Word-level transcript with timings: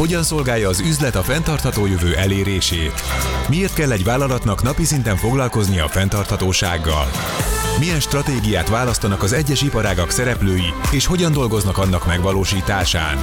Hogyan 0.00 0.22
szolgálja 0.22 0.68
az 0.68 0.80
üzlet 0.80 1.14
a 1.14 1.22
fenntartható 1.22 1.86
jövő 1.86 2.14
elérését? 2.14 3.02
Miért 3.48 3.74
kell 3.74 3.92
egy 3.92 4.04
vállalatnak 4.04 4.62
napi 4.62 4.84
szinten 4.84 5.16
foglalkoznia 5.16 5.84
a 5.84 5.88
fenntarthatósággal? 5.88 7.06
Milyen 7.78 8.00
stratégiát 8.00 8.68
választanak 8.68 9.22
az 9.22 9.32
egyes 9.32 9.62
iparágak 9.62 10.10
szereplői, 10.10 10.72
és 10.90 11.06
hogyan 11.06 11.32
dolgoznak 11.32 11.78
annak 11.78 12.06
megvalósításán? 12.06 13.18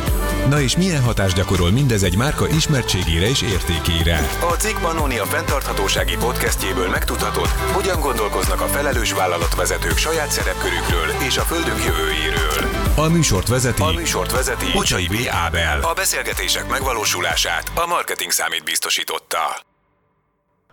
Na 0.50 0.62
és 0.62 0.78
milyen 0.78 1.04
hatást 1.04 1.36
gyakorol 1.36 1.72
mindez 1.72 2.04
egy 2.04 2.18
márka 2.18 2.48
ismertségére 2.48 3.30
és 3.30 3.42
értékére? 3.42 4.18
A 4.42 4.54
Cikk 4.54 4.78
Pannonia 4.78 5.26
fenntarthatósági 5.26 6.16
podcastjéből 6.18 6.90
megtudhatod, 6.90 7.48
hogyan 7.48 8.00
gondolkoznak 8.00 8.62
a 8.62 8.68
felelős 8.68 9.12
vállalatvezetők 9.14 9.98
saját 9.98 10.32
szerepkörükről 10.32 11.10
és 11.28 11.38
a 11.38 11.42
földünk 11.42 11.84
jövőjéről. 11.86 12.70
A 12.96 13.08
műsort 13.08 13.48
vezeti, 13.48 13.82
a 13.82 13.92
műsort 13.92 14.32
vezeti 14.32 14.66
Bocsai 14.74 15.08
B. 15.08 15.16
Ábel. 15.30 15.82
A 15.82 15.94
beszélgetések 15.94 16.70
megvalósulását 16.70 17.72
a 17.76 17.86
marketing 17.86 18.32
számít 18.32 18.64
biztosította. 18.64 19.76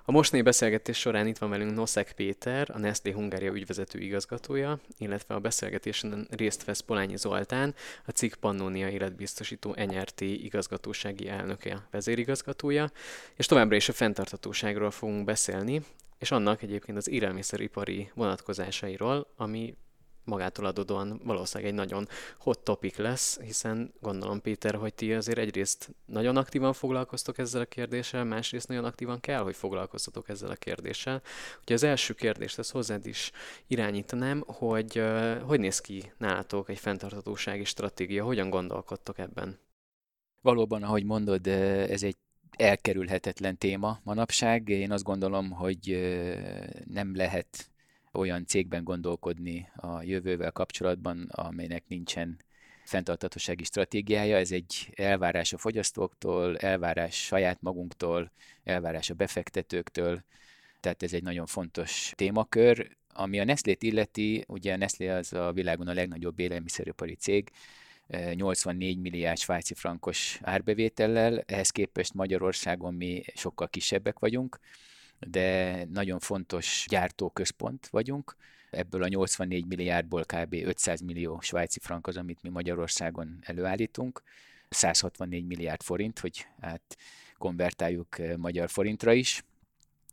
A 0.07 0.13
mostani 0.13 0.43
beszélgetés 0.43 0.99
során 0.99 1.27
itt 1.27 1.39
van 1.39 1.51
velünk 1.51 1.75
Noszek 1.75 2.13
Péter, 2.13 2.71
a 2.73 2.79
Nestlé 2.79 3.11
Hungária 3.11 3.53
ügyvezető 3.53 3.99
igazgatója, 3.99 4.79
illetve 4.99 5.35
a 5.35 5.39
beszélgetésen 5.39 6.29
részt 6.31 6.65
vesz 6.65 6.81
Polányi 6.81 7.17
Zoltán, 7.17 7.75
a 8.07 8.11
CIK 8.11 8.35
Pannonia 8.35 8.89
életbiztosító 8.89 9.75
NRT 9.77 10.21
igazgatósági 10.21 11.29
elnöke, 11.29 11.87
vezérigazgatója, 11.91 12.91
és 13.35 13.47
továbbra 13.47 13.77
is 13.77 13.89
a 13.89 13.93
fenntarthatóságról 13.93 14.91
fogunk 14.91 15.25
beszélni, 15.25 15.83
és 16.19 16.31
annak 16.31 16.63
egyébként 16.63 16.99
az 16.99 17.09
élelmiszeripari 17.09 18.11
vonatkozásairól, 18.15 19.27
ami 19.37 19.77
magától 20.25 20.65
adódóan 20.65 21.21
valószínűleg 21.25 21.73
egy 21.73 21.79
nagyon 21.79 22.09
hot 22.39 22.59
topic 22.59 22.97
lesz, 22.97 23.41
hiszen 23.41 23.95
gondolom 24.01 24.41
Péter, 24.41 24.75
hogy 24.75 24.95
ti 24.95 25.13
azért 25.13 25.39
egyrészt 25.39 25.95
nagyon 26.07 26.37
aktívan 26.37 26.73
foglalkoztok 26.73 27.39
ezzel 27.39 27.61
a 27.61 27.65
kérdéssel, 27.65 28.25
másrészt 28.25 28.69
nagyon 28.69 28.85
aktívan 28.85 29.21
kell, 29.21 29.43
hogy 29.43 29.57
foglalkoztatok 29.57 30.29
ezzel 30.29 30.51
a 30.51 30.55
kérdéssel. 30.55 31.23
Ugye 31.63 31.75
az 31.75 31.83
első 31.83 32.15
kérdést, 32.15 32.59
ezt 32.59 32.73
hozzád 32.73 33.07
is 33.07 33.31
irányítanám, 33.67 34.43
hogy 34.47 35.03
hogy 35.43 35.61
néz 35.61 35.81
ki 35.81 36.13
nálatok 36.19 36.69
egy 36.69 36.79
fenntarthatósági 36.79 37.65
stratégia, 37.65 38.25
hogyan 38.25 38.51
gondolkodtok 38.51 39.19
ebben? 39.19 39.59
Valóban, 40.41 40.83
ahogy 40.83 41.05
mondod, 41.05 41.47
ez 41.47 42.03
egy 42.03 42.17
elkerülhetetlen 42.57 43.59
téma 43.59 44.01
manapság. 44.03 44.69
Én 44.69 44.93
azt 44.93 45.05
gondolom, 45.05 45.51
hogy 45.51 45.89
nem 46.85 47.17
lehet 47.17 47.73
olyan 48.15 48.47
cégben 48.47 48.85
gondolkodni 48.85 49.69
a 49.77 50.03
jövővel 50.03 50.51
kapcsolatban, 50.51 51.29
amelynek 51.31 51.85
nincsen 51.89 52.39
fenntartatósági 52.85 53.65
stratégiája. 53.65 54.37
Ez 54.37 54.53
egy 54.53 54.93
elvárás 54.95 55.53
a 55.53 55.59
fogyasztóktól, 55.59 56.57
elvárás 56.57 57.25
saját 57.25 57.63
magunktól, 57.63 58.33
elvárás 58.65 59.11
a 59.11 59.15
befektetőktől, 59.15 60.25
tehát 60.81 61.03
ez 61.03 61.13
egy 61.13 61.23
nagyon 61.23 61.47
fontos 61.47 62.13
témakör. 62.15 62.97
Ami 63.13 63.41
a 63.41 63.45
Nestlé-t 63.45 63.83
illeti, 63.83 64.45
ugye 64.49 64.73
a 64.73 64.77
Nestlé 64.77 65.09
az 65.09 65.33
a 65.33 65.53
világon 65.53 65.89
a 65.89 65.95
legnagyobb 65.95 66.39
élelmiszeripari 66.39 67.15
cég, 67.15 67.51
84 68.35 68.99
milliárd 68.99 69.39
svájci 69.39 69.75
frankos 69.75 70.39
árbevétellel, 70.43 71.43
ehhez 71.47 71.71
képest 71.71 72.15
Magyarországon 72.15 72.95
mi 72.95 73.23
sokkal 73.35 73.69
kisebbek 73.69 74.19
vagyunk 74.19 74.59
de 75.27 75.85
nagyon 75.85 76.19
fontos 76.19 76.87
gyártóközpont 76.89 77.87
vagyunk. 77.87 78.37
Ebből 78.71 79.03
a 79.03 79.09
84 79.09 79.67
milliárdból 79.67 80.25
kb. 80.25 80.55
500 80.55 81.01
millió 81.01 81.41
svájci 81.41 81.81
frank 81.81 82.07
az, 82.07 82.17
amit 82.17 82.43
mi 82.43 82.49
Magyarországon 82.49 83.39
előállítunk. 83.41 84.23
164 84.69 85.47
milliárd 85.47 85.83
forint, 85.83 86.19
hogy 86.19 86.47
hát 86.61 86.97
konvertáljuk 87.39 88.19
eh, 88.19 88.37
magyar 88.37 88.71
forintra 88.71 89.13
is, 89.13 89.45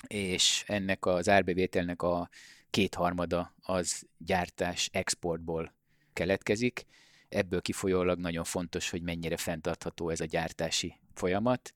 és 0.07 0.63
ennek 0.67 1.05
az 1.05 1.29
árbevételnek 1.29 2.01
a 2.01 2.29
kétharmada 2.69 3.53
az 3.61 4.07
gyártás 4.17 4.89
exportból 4.93 5.73
keletkezik. 6.13 6.85
Ebből 7.29 7.61
kifolyólag 7.61 8.19
nagyon 8.19 8.43
fontos, 8.43 8.89
hogy 8.89 9.01
mennyire 9.01 9.37
fenntartható 9.37 10.09
ez 10.09 10.19
a 10.19 10.25
gyártási 10.25 10.99
folyamat, 11.13 11.73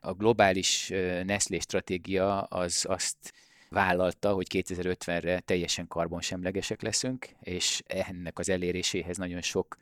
a 0.00 0.12
globális 0.12 0.88
Nestlé 1.24 1.58
stratégia 1.58 2.42
az 2.42 2.84
azt 2.88 3.32
vállalta, 3.68 4.32
hogy 4.32 4.46
2050-re 4.54 5.40
teljesen 5.40 5.88
karbonsemlegesek 5.88 6.82
leszünk, 6.82 7.28
és 7.40 7.82
ennek 7.86 8.38
az 8.38 8.48
eléréséhez 8.48 9.16
nagyon 9.16 9.40
sok 9.40 9.76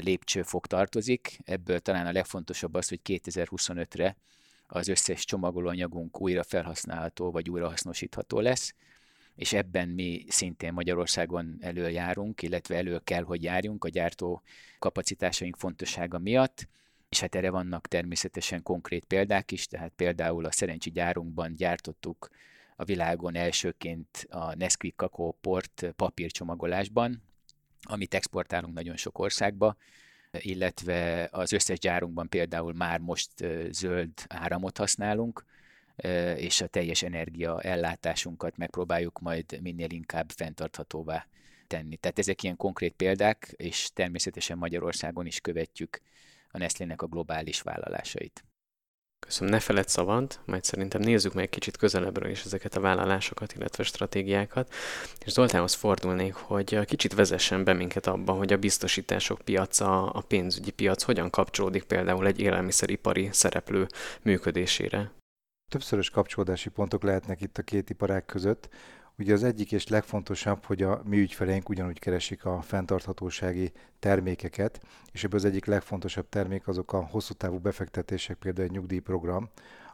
lépcsőfok 0.00 0.66
tartozik. 0.66 1.38
Ebből 1.44 1.80
talán 1.80 2.06
a 2.06 2.12
legfontosabb 2.12 2.74
az, 2.74 2.88
hogy 2.88 3.00
2025-re 3.04 4.16
az 4.66 4.88
összes 4.88 5.24
csomagolóanyagunk 5.24 6.20
újra 6.20 6.42
felhasználható 6.42 7.30
vagy 7.30 7.50
újrahasznosítható 7.50 8.40
lesz, 8.40 8.74
és 9.34 9.52
ebben 9.52 9.88
mi 9.88 10.24
szintén 10.28 10.72
Magyarországon 10.72 11.56
előjárunk, 11.60 12.42
illetve 12.42 12.76
elő 12.76 13.00
kell, 13.04 13.22
hogy 13.22 13.42
járjunk 13.42 13.84
a 13.84 13.88
gyártó 13.88 14.42
kapacitásaink 14.78 15.56
fontossága 15.56 16.18
miatt 16.18 16.68
és 17.12 17.20
hát 17.20 17.34
erre 17.34 17.50
vannak 17.50 17.88
természetesen 17.88 18.62
konkrét 18.62 19.04
példák 19.04 19.50
is, 19.50 19.66
tehát 19.66 19.92
például 19.96 20.44
a 20.44 20.52
Szerencsi 20.52 20.90
gyárunkban 20.90 21.54
gyártottuk 21.54 22.28
a 22.76 22.84
világon 22.84 23.36
elsőként 23.36 24.26
a 24.30 24.54
Nesquik 24.54 24.96
kakaóport 24.96 25.92
papírcsomagolásban, 25.96 27.22
amit 27.82 28.14
exportálunk 28.14 28.74
nagyon 28.74 28.96
sok 28.96 29.18
országba, 29.18 29.76
illetve 30.38 31.28
az 31.30 31.52
összes 31.52 31.78
gyárunkban 31.78 32.28
például 32.28 32.72
már 32.72 32.98
most 32.98 33.30
zöld 33.70 34.12
áramot 34.28 34.78
használunk, 34.78 35.44
és 36.36 36.60
a 36.60 36.66
teljes 36.66 37.02
energia 37.02 37.60
ellátásunkat 37.60 38.56
megpróbáljuk 38.56 39.20
majd 39.20 39.60
minél 39.62 39.90
inkább 39.90 40.30
fenntarthatóvá 40.30 41.26
tenni. 41.66 41.96
Tehát 41.96 42.18
ezek 42.18 42.42
ilyen 42.42 42.56
konkrét 42.56 42.92
példák, 42.92 43.54
és 43.56 43.90
természetesen 43.94 44.58
Magyarországon 44.58 45.26
is 45.26 45.40
követjük 45.40 46.00
a 46.52 46.58
Nestlének 46.58 47.02
a 47.02 47.06
globális 47.06 47.60
vállalásait. 47.60 48.44
Köszönöm, 49.26 49.52
ne 49.52 49.60
feled 49.60 49.88
szavant, 49.88 50.40
majd 50.44 50.64
szerintem 50.64 51.00
nézzük 51.00 51.34
meg 51.34 51.44
egy 51.44 51.50
kicsit 51.50 51.76
közelebbről 51.76 52.30
is 52.30 52.44
ezeket 52.44 52.76
a 52.76 52.80
vállalásokat, 52.80 53.52
illetve 53.52 53.82
stratégiákat. 53.82 54.72
És 55.24 55.32
Zoltánhoz 55.32 55.74
fordulnék, 55.74 56.34
hogy 56.34 56.84
kicsit 56.84 57.14
vezessen 57.14 57.64
be 57.64 57.72
minket 57.72 58.06
abban, 58.06 58.36
hogy 58.36 58.52
a 58.52 58.58
biztosítások 58.58 59.40
piaca, 59.40 60.10
a 60.10 60.20
pénzügyi 60.20 60.70
piac 60.70 61.02
hogyan 61.02 61.30
kapcsolódik 61.30 61.84
például 61.84 62.26
egy 62.26 62.40
élelmiszeripari 62.40 63.28
szereplő 63.32 63.86
működésére. 64.22 65.10
Többszörös 65.70 66.10
kapcsolódási 66.10 66.68
pontok 66.70 67.02
lehetnek 67.02 67.40
itt 67.40 67.58
a 67.58 67.62
két 67.62 67.90
iparág 67.90 68.24
között. 68.24 68.68
Ugye 69.18 69.32
az 69.32 69.44
egyik 69.44 69.72
és 69.72 69.88
legfontosabb, 69.88 70.64
hogy 70.64 70.82
a 70.82 71.02
mi 71.04 71.18
ügyfeleink 71.18 71.68
ugyanúgy 71.68 71.98
keresik 71.98 72.44
a 72.44 72.60
fenntarthatósági 72.60 73.72
termékeket, 73.98 74.80
és 75.12 75.24
ebből 75.24 75.38
az 75.38 75.44
egyik 75.44 75.64
legfontosabb 75.64 76.28
termék 76.28 76.68
azok 76.68 76.92
a 76.92 77.04
hosszú 77.10 77.34
távú 77.34 77.58
befektetések, 77.58 78.36
például 78.36 78.66
egy 78.66 78.72
nyugdíjprogram, 78.72 79.50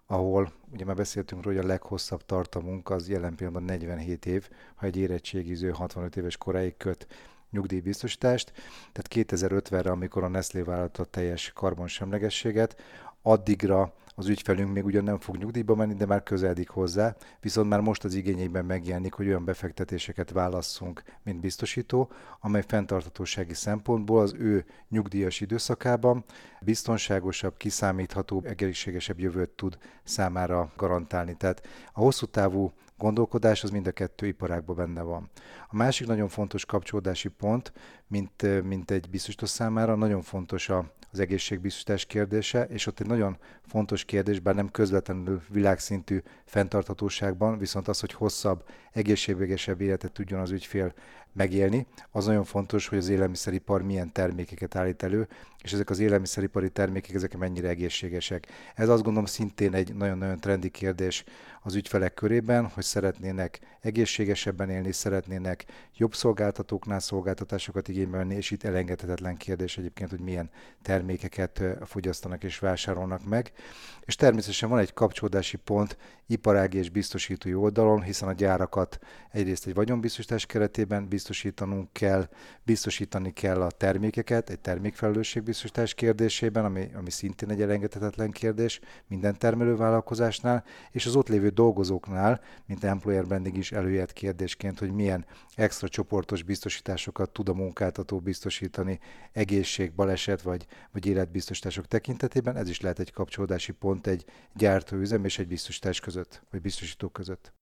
ahol 0.07 0.53
ugye 0.73 0.85
már 0.85 0.97
beszéltünk 0.97 1.45
róla, 1.45 1.57
hogy 1.57 1.65
a 1.65 1.69
leghosszabb 1.69 2.25
tartamunk 2.27 2.91
az 2.91 3.09
jelen 3.09 3.35
pillanatban 3.35 3.77
47 3.77 4.27
év, 4.27 4.49
ha 4.75 4.87
egy 4.87 4.97
érettségiző 4.97 5.71
65 5.71 6.17
éves 6.17 6.37
koráig 6.37 6.77
köt 6.77 7.07
nyugdíjbiztosítást. 7.51 8.53
Tehát 8.93 9.31
2050-re, 9.31 9.91
amikor 9.91 10.25
a 10.25 10.29
Nestlé 10.29 10.61
vállalta 10.61 11.05
teljes 11.05 11.53
karbonsemlegességet, 11.53 12.81
addigra 13.23 13.95
az 14.19 14.29
ügyfelünk 14.29 14.73
még 14.73 14.85
ugyan 14.85 15.05
nem 15.05 15.19
fog 15.19 15.37
nyugdíjba 15.37 15.75
menni, 15.75 15.95
de 15.95 16.07
már 16.07 16.23
közeledik 16.23 16.69
hozzá, 16.69 17.17
viszont 17.41 17.69
már 17.69 17.81
most 17.81 18.05
az 18.05 18.15
igényeiben 18.15 18.65
megjelenik, 18.65 19.13
hogy 19.13 19.27
olyan 19.27 19.45
befektetéseket 19.45 20.31
válasszunk, 20.31 21.03
mint 21.23 21.41
biztosító, 21.41 22.11
amely 22.41 22.65
fenntarthatósági 22.67 23.55
szempontból 23.55 24.21
az 24.21 24.35
ő 24.39 24.65
nyugdíjas 24.89 25.41
időszakában 25.41 26.25
biztonságosabb, 26.61 27.57
kiszámíthatóbb, 27.57 28.45
egészségesebb 28.45 29.19
jövőt 29.19 29.51
tud 29.51 29.79
számára 30.05 30.73
garantálni. 30.77 31.37
Tehát 31.37 31.67
a 31.93 32.01
hosszú 32.01 32.27
távú 32.27 32.73
gondolkodás 32.97 33.63
az 33.65 33.71
mind 33.71 33.87
a 33.87 33.93
kettő 33.93 34.27
iparágban 34.27 34.77
benne 34.77 35.03
van. 35.03 35.31
A 35.69 35.77
másik 35.77 36.07
nagyon 36.07 36.29
fontos 36.29 36.65
kapcsolódási 36.65 37.29
pont, 37.29 37.73
mint, 38.07 38.63
mint 38.63 38.91
egy 38.91 39.11
biztosító 39.11 39.47
számára, 39.47 39.95
nagyon 39.95 40.23
fontos 40.23 40.69
a, 40.69 40.93
az 41.19 41.25
egészségbiztosítás 41.25 42.05
kérdése, 42.05 42.65
és 42.65 42.87
ott 42.87 43.01
egy 43.01 43.07
nagyon 43.07 43.37
fontos 43.67 44.05
kérdés, 44.05 44.41
bár 44.41 44.55
nem 44.55 44.71
közvetlenül 44.71 45.43
világszintű 45.49 46.23
fenntarthatóságban, 46.45 47.59
viszont 47.59 47.89
az, 47.89 48.01
hogy 48.01 48.13
hosszabb, 48.13 48.65
egészségesebb 48.93 49.81
életet 49.81 50.13
tudjon 50.13 50.41
az 50.41 50.51
ügyfél 50.51 50.93
megélni, 51.33 51.87
az 52.11 52.27
nagyon 52.27 52.45
fontos, 52.45 52.89
hogy 52.89 52.99
az 52.99 53.09
élelmiszeripar 53.09 53.83
milyen 53.83 54.13
termékeket 54.13 54.77
állít 54.77 55.03
elő, 55.03 55.29
és 55.63 55.73
ezek 55.73 55.91
az 55.91 55.99
élelmiszeripari 55.99 56.71
termékek, 56.71 57.15
ezek 57.15 57.37
mennyire 57.37 57.69
egészségesek. 57.69 58.47
Ez 58.75 58.89
azt 58.89 59.03
gondolom 59.03 59.27
szintén 59.27 59.75
egy 59.75 59.95
nagyon-nagyon 59.95 60.41
trendi 60.41 60.69
kérdés 60.69 61.25
az 61.63 61.75
ügyfelek 61.75 62.15
körében, 62.15 62.67
hogy 62.67 62.85
szeretnének 62.85 63.61
egészségesebben 63.81 64.71
élni, 64.71 64.93
szeretnének 64.93 65.65
jobb 65.97 66.15
szolgáltatóknál 66.15 67.01
szolgáltatásokat 67.01 67.89
igénybe 67.89 68.17
venni, 68.17 68.35
és 68.35 68.51
itt 68.51 68.65
elengedhetetlen 68.65 69.37
kérdés 69.37 69.79
egyébként, 69.79 70.11
hogy 70.11 70.21
milyen 70.21 70.51
termék 70.83 71.08
termékeket 71.09 71.63
fogyasztanak 71.87 72.45
és 72.45 72.59
vásárolnak 72.59 73.25
meg. 73.25 73.53
És 74.01 74.15
természetesen 74.15 74.69
van 74.69 74.79
egy 74.79 74.93
kapcsolódási 74.93 75.57
pont 75.57 75.97
iparági 76.27 76.79
és 76.79 76.91
biztosítói 76.91 77.55
oldalon, 77.55 78.03
hiszen 78.03 78.29
a 78.29 78.33
gyárakat 78.33 78.99
egyrészt 79.31 79.67
egy 79.67 79.75
vagyonbiztosítás 79.75 80.47
keretében 80.47 81.09
biztosítanunk 81.09 81.93
kell, 81.93 82.29
biztosítani 82.63 83.33
kell 83.33 83.63
a 83.63 83.71
termékeket 83.71 84.51
egy 84.51 84.59
termékfelelősségbiztosítás 84.61 85.95
kérdésében, 85.95 86.65
ami, 86.65 86.91
ami 86.95 87.11
szintén 87.11 87.51
egy 87.51 87.63
elengedhetetlen 87.63 88.31
kérdés 88.31 88.81
minden 89.07 89.39
termelővállalkozásnál, 89.39 90.65
és 90.91 91.07
az 91.07 91.17
ott 91.17 91.29
lévő 91.29 91.49
dolgozóknál, 91.49 92.41
mint 92.67 92.85
employer 92.85 93.27
branding 93.27 93.57
is 93.57 93.73
előjött 93.73 94.13
kérdésként, 94.13 94.79
hogy 94.79 94.93
milyen 94.93 95.27
extra 95.55 95.89
csoportos 95.89 96.43
biztosításokat 96.43 97.31
tud 97.31 97.49
a 97.49 97.55
munkáltató 97.55 98.19
biztosítani 98.19 99.01
egészség, 99.33 99.93
baleset 99.93 100.43
vagy, 100.43 100.67
vagy 100.93 101.07
életbiztosítások 101.07 101.87
tekintetében. 101.87 102.57
Ez 102.57 102.69
is 102.69 102.81
lehet 102.81 102.99
egy 102.99 103.13
kapcsolódási 103.13 103.73
pont 103.73 104.07
egy 104.07 104.25
gyártóüzem 104.55 105.25
és 105.25 105.39
egy 105.39 105.49
biztosítás 105.49 106.01
között, 106.01 106.43
vagy 106.51 106.61
biztosító 106.61 107.09
között. 107.09 107.53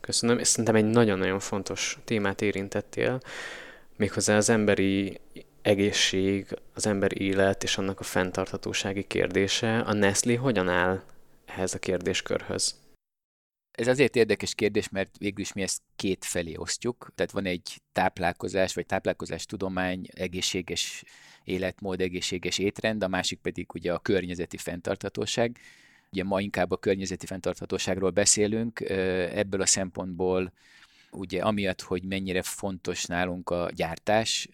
Köszönöm, 0.00 0.38
és 0.38 0.48
szerintem 0.48 0.74
egy 0.74 0.84
nagyon-nagyon 0.84 1.40
fontos 1.40 1.98
témát 2.04 2.42
érintettél, 2.42 3.20
méghozzá 3.96 4.36
az 4.36 4.48
emberi 4.48 5.20
egészség, 5.62 6.58
az 6.74 6.86
emberi 6.86 7.20
élet 7.20 7.62
és 7.62 7.78
annak 7.78 8.00
a 8.00 8.04
fenntarthatósági 8.04 9.02
kérdése. 9.02 9.78
A 9.78 9.92
Nestlé 9.92 10.34
hogyan 10.34 10.68
áll 10.68 11.02
ehhez 11.44 11.74
a 11.74 11.78
kérdéskörhöz? 11.78 12.83
Ez 13.74 13.86
azért 13.86 14.16
érdekes 14.16 14.54
kérdés, 14.54 14.88
mert 14.88 15.18
végül 15.18 15.40
is 15.40 15.52
mi 15.52 15.62
ezt 15.62 15.82
két 15.96 16.24
felé 16.24 16.56
osztjuk. 16.56 17.10
Tehát 17.14 17.32
van 17.32 17.46
egy 17.46 17.80
táplálkozás, 17.92 18.74
vagy 18.74 18.86
táplálkozás 18.86 19.44
tudomány, 19.44 20.06
egészséges 20.12 21.04
életmód, 21.44 22.00
egészséges 22.00 22.58
étrend, 22.58 23.02
a 23.02 23.08
másik 23.08 23.38
pedig 23.38 23.74
ugye 23.74 23.92
a 23.92 23.98
környezeti 23.98 24.56
fenntarthatóság. 24.56 25.58
Ugye 26.12 26.24
ma 26.24 26.40
inkább 26.40 26.70
a 26.70 26.76
környezeti 26.76 27.26
fenntarthatóságról 27.26 28.10
beszélünk, 28.10 28.80
ebből 28.80 29.60
a 29.60 29.66
szempontból 29.66 30.52
ugye 31.10 31.42
amiatt, 31.42 31.80
hogy 31.80 32.04
mennyire 32.04 32.42
fontos 32.42 33.04
nálunk 33.04 33.50
a 33.50 33.70
gyártás, 33.74 34.48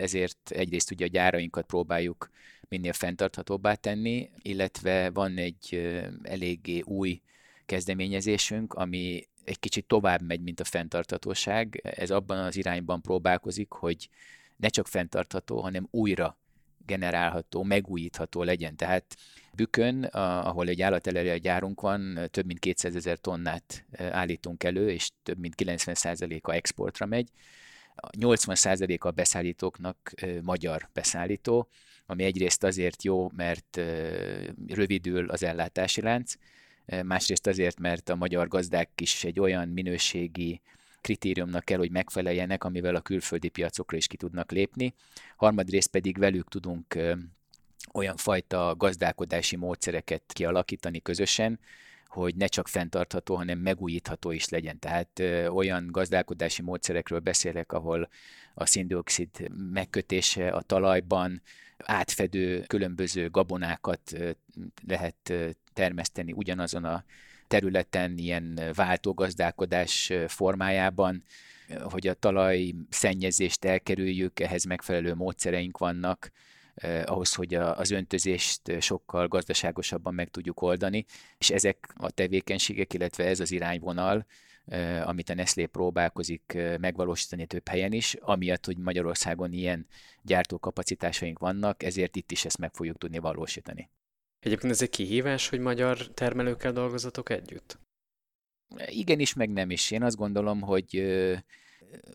ezért 0.00 0.50
egyrészt 0.50 0.90
ugye 0.90 1.04
a 1.04 1.08
gyárainkat 1.08 1.66
próbáljuk 1.66 2.30
minél 2.68 2.92
fenntarthatóbbá 2.92 3.74
tenni, 3.74 4.30
illetve 4.42 5.10
van 5.10 5.36
egy 5.36 5.90
eléggé 6.22 6.80
új 6.80 7.20
kezdeményezésünk, 7.66 8.74
ami 8.74 9.28
egy 9.44 9.58
kicsit 9.58 9.86
tovább 9.86 10.22
megy, 10.22 10.40
mint 10.40 10.60
a 10.60 10.64
fenntarthatóság. 10.64 11.80
Ez 11.82 12.10
abban 12.10 12.38
az 12.38 12.56
irányban 12.56 13.00
próbálkozik, 13.00 13.70
hogy 13.70 14.08
ne 14.56 14.68
csak 14.68 14.86
fenntartható, 14.86 15.60
hanem 15.60 15.88
újra 15.90 16.38
generálható, 16.86 17.62
megújítható 17.62 18.42
legyen. 18.42 18.76
Tehát 18.76 19.16
Bükön, 19.56 20.04
ahol 20.04 20.68
egy 20.68 20.82
állatelerje 20.82 21.38
gyárunk 21.38 21.80
van, 21.80 22.28
több 22.30 22.46
mint 22.46 22.58
200 22.58 22.96
ezer 22.96 23.18
tonnát 23.18 23.84
állítunk 23.98 24.64
elő, 24.64 24.90
és 24.90 25.10
több 25.22 25.38
mint 25.38 25.54
90%-a 25.56 26.52
exportra 26.52 27.06
megy. 27.06 27.28
80%-a 28.18 29.06
a 29.06 29.10
beszállítóknak 29.10 30.14
magyar 30.42 30.88
beszállító, 30.92 31.68
ami 32.06 32.24
egyrészt 32.24 32.64
azért 32.64 33.04
jó, 33.04 33.30
mert 33.36 33.80
rövidül 34.68 35.30
az 35.30 35.42
ellátási 35.42 36.00
lánc, 36.00 36.34
másrészt 37.04 37.46
azért, 37.46 37.80
mert 37.80 38.08
a 38.08 38.16
magyar 38.16 38.48
gazdák 38.48 38.90
is 39.00 39.24
egy 39.24 39.40
olyan 39.40 39.68
minőségi 39.68 40.60
kritériumnak 41.00 41.64
kell, 41.64 41.78
hogy 41.78 41.90
megfeleljenek, 41.90 42.64
amivel 42.64 42.94
a 42.94 43.00
külföldi 43.00 43.48
piacokra 43.48 43.96
is 43.96 44.06
ki 44.06 44.16
tudnak 44.16 44.50
lépni. 44.50 44.94
Harmadrészt 45.36 45.90
pedig 45.90 46.18
velük 46.18 46.48
tudunk 46.48 46.98
olyan 47.92 48.16
fajta 48.16 48.74
gazdálkodási 48.76 49.56
módszereket 49.56 50.22
kialakítani 50.32 51.00
közösen, 51.00 51.58
hogy 52.06 52.34
ne 52.34 52.46
csak 52.46 52.68
fenntartható, 52.68 53.34
hanem 53.34 53.58
megújítható 53.58 54.30
is 54.30 54.48
legyen. 54.48 54.78
Tehát 54.78 55.18
ö, 55.18 55.46
olyan 55.46 55.86
gazdálkodási 55.90 56.62
módszerekről 56.62 57.18
beszélek, 57.18 57.72
ahol 57.72 58.08
a 58.54 58.66
szindioxid 58.66 59.28
megkötése 59.72 60.48
a 60.48 60.62
talajban 60.62 61.42
átfedő 61.76 62.64
különböző 62.66 63.30
gabonákat 63.30 64.16
lehet 64.86 65.32
termeszteni 65.76 66.32
ugyanazon 66.32 66.84
a 66.84 67.04
területen, 67.46 68.18
ilyen 68.18 68.60
váltógazdálkodás 68.74 70.12
formájában, 70.26 71.22
hogy 71.80 72.06
a 72.06 72.14
talaj 72.14 72.74
szennyezést 72.90 73.64
elkerüljük, 73.64 74.40
ehhez 74.40 74.64
megfelelő 74.64 75.14
módszereink 75.14 75.78
vannak, 75.78 76.32
ahhoz, 77.04 77.34
hogy 77.34 77.54
az 77.54 77.90
öntözést 77.90 78.80
sokkal 78.80 79.28
gazdaságosabban 79.28 80.14
meg 80.14 80.30
tudjuk 80.30 80.62
oldani, 80.62 81.04
és 81.38 81.50
ezek 81.50 81.94
a 81.96 82.10
tevékenységek, 82.10 82.94
illetve 82.94 83.24
ez 83.24 83.40
az 83.40 83.50
irányvonal, 83.50 84.26
amit 85.04 85.30
a 85.30 85.34
Nestlé 85.34 85.66
próbálkozik 85.66 86.58
megvalósítani 86.80 87.46
több 87.46 87.68
helyen 87.68 87.92
is, 87.92 88.16
amiatt, 88.20 88.66
hogy 88.66 88.78
Magyarországon 88.78 89.52
ilyen 89.52 89.86
gyártókapacitásaink 90.22 91.38
vannak, 91.38 91.82
ezért 91.82 92.16
itt 92.16 92.30
is 92.30 92.44
ezt 92.44 92.58
meg 92.58 92.74
fogjuk 92.74 92.98
tudni 92.98 93.18
valósítani. 93.18 93.90
Egyébként 94.46 94.72
ez 94.72 94.82
egy 94.82 94.90
kihívás, 94.90 95.48
hogy 95.48 95.58
magyar 95.58 95.98
termelőkkel 95.98 96.72
dolgozatok 96.72 97.30
együtt? 97.30 97.78
Igen 98.86 99.20
is, 99.20 99.34
meg 99.34 99.50
nem 99.50 99.70
is. 99.70 99.90
Én 99.90 100.02
azt 100.02 100.16
gondolom, 100.16 100.60
hogy 100.60 101.02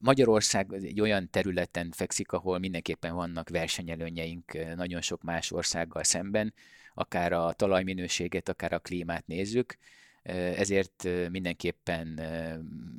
Magyarország 0.02 0.74
egy 0.74 1.02
olyan 1.02 1.30
területen 1.30 1.92
fekszik, 1.92 2.32
ahol 2.32 2.60
mindenképpen 2.60 3.16
vannak 3.16 3.50
versenyelőnyeink 3.50 4.76
nagyon 4.76 5.02
sok 5.02 5.22
más 5.22 5.52
országgal 5.52 6.04
szemben, 6.04 6.54
akár 6.94 7.34
a 7.34 7.54
talajminőséget, 7.54 8.50
akár 8.50 8.74
a 8.74 8.80
klímát 8.80 9.28
nézzük, 9.28 9.78
ezért 10.56 11.08
mindenképpen 11.30 12.22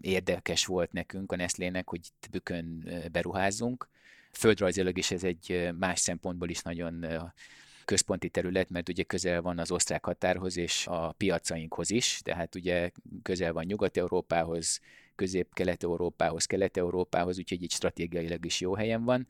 érdekes 0.01 0.67
volt 0.67 0.93
nekünk 0.93 1.33
a 1.33 1.37
Nestlének, 1.37 1.89
hogy 1.89 2.01
itt 2.05 2.31
bükön 2.31 2.89
beruházzunk. 3.13 3.89
Földrajzilag 4.33 4.99
is 4.99 5.11
ez 5.11 5.25
egy 5.25 5.71
más 5.79 6.01
szempontból 6.01 6.49
is 6.49 6.63
nagyon 6.63 7.07
központi 7.85 8.29
terület, 8.29 8.71
mert 8.71 8.89
ugye 8.89 9.03
közel 9.03 9.43
van 9.43 9.59
az 9.59 9.71
osztrák 9.71 10.05
határhoz 10.05 10.57
és 10.57 10.87
a 10.87 11.13
piacainkhoz 11.13 11.91
is, 11.91 12.21
tehát 12.25 12.55
ugye 12.55 12.91
közel 13.23 13.53
van 13.53 13.65
Nyugat-Európához, 13.65 14.81
Közép-Kelet-Európához, 15.15 16.45
Kelet-Európához, 16.45 17.39
úgyhogy 17.39 17.63
így 17.63 17.73
stratégiailag 17.73 18.45
is 18.45 18.61
jó 18.61 18.75
helyen 18.75 19.05
van 19.05 19.27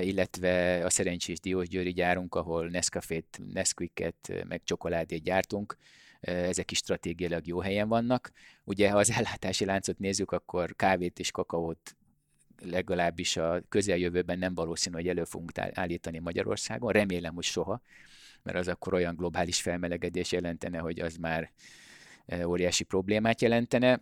illetve 0.00 0.84
a 0.84 0.90
szerencsés 0.90 1.40
Diósgyőri 1.40 1.92
gyárunk, 1.92 2.34
ahol 2.34 2.68
Nescafét, 2.68 3.40
Nesquiket, 3.52 4.44
meg 4.48 4.60
csokoládét 4.64 5.22
gyártunk, 5.22 5.76
ezek 6.20 6.70
is 6.70 6.78
stratégiailag 6.78 7.46
jó 7.46 7.58
helyen 7.58 7.88
vannak. 7.88 8.32
Ugye, 8.64 8.90
ha 8.90 8.98
az 8.98 9.10
ellátási 9.10 9.64
láncot 9.64 9.98
nézzük, 9.98 10.30
akkor 10.30 10.76
kávét 10.76 11.18
és 11.18 11.30
kakaót 11.30 11.96
legalábbis 12.64 13.36
a 13.36 13.62
közeljövőben 13.68 14.38
nem 14.38 14.54
valószínű, 14.54 14.94
hogy 14.94 15.08
elő 15.08 15.24
fogunk 15.24 15.58
állítani 15.58 16.18
Magyarországon. 16.18 16.92
Remélem, 16.92 17.34
hogy 17.34 17.44
soha, 17.44 17.80
mert 18.42 18.58
az 18.58 18.68
akkor 18.68 18.94
olyan 18.94 19.16
globális 19.16 19.60
felmelegedés 19.60 20.32
jelentene, 20.32 20.78
hogy 20.78 21.00
az 21.00 21.16
már 21.16 21.52
e, 22.26 22.48
óriási 22.48 22.84
problémát 22.84 23.40
jelentene. 23.40 24.00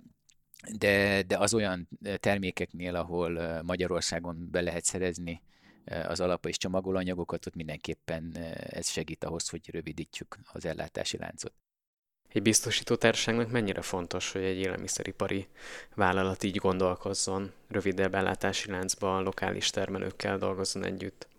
De, 0.78 1.22
de 1.22 1.38
az 1.38 1.54
olyan 1.54 1.88
e, 2.02 2.16
termékeknél, 2.16 2.96
ahol 2.96 3.40
e, 3.40 3.62
Magyarországon 3.62 4.48
be 4.50 4.60
lehet 4.60 4.84
szerezni 4.84 5.42
az 5.84 6.20
alap 6.20 6.46
és 6.46 6.56
csomagolóanyagokat, 6.56 7.46
ott 7.46 7.54
mindenképpen 7.54 8.36
ez 8.68 8.88
segít 8.88 9.24
ahhoz, 9.24 9.48
hogy 9.48 9.70
rövidítsük 9.70 10.38
az 10.52 10.64
ellátási 10.64 11.16
láncot 11.16 11.52
egy 12.32 12.42
biztosítótársaságnak 12.42 13.50
mennyire 13.50 13.82
fontos, 13.82 14.32
hogy 14.32 14.42
egy 14.42 14.58
élelmiszeripari 14.58 15.48
vállalat 15.94 16.42
így 16.42 16.56
gondolkozzon, 16.56 17.52
rövidebb 17.68 18.14
ellátási 18.14 18.70
láncban, 18.70 19.22
lokális 19.22 19.70
termelőkkel 19.70 20.38
dolgozzon 20.38 20.84
együtt? 20.84 21.30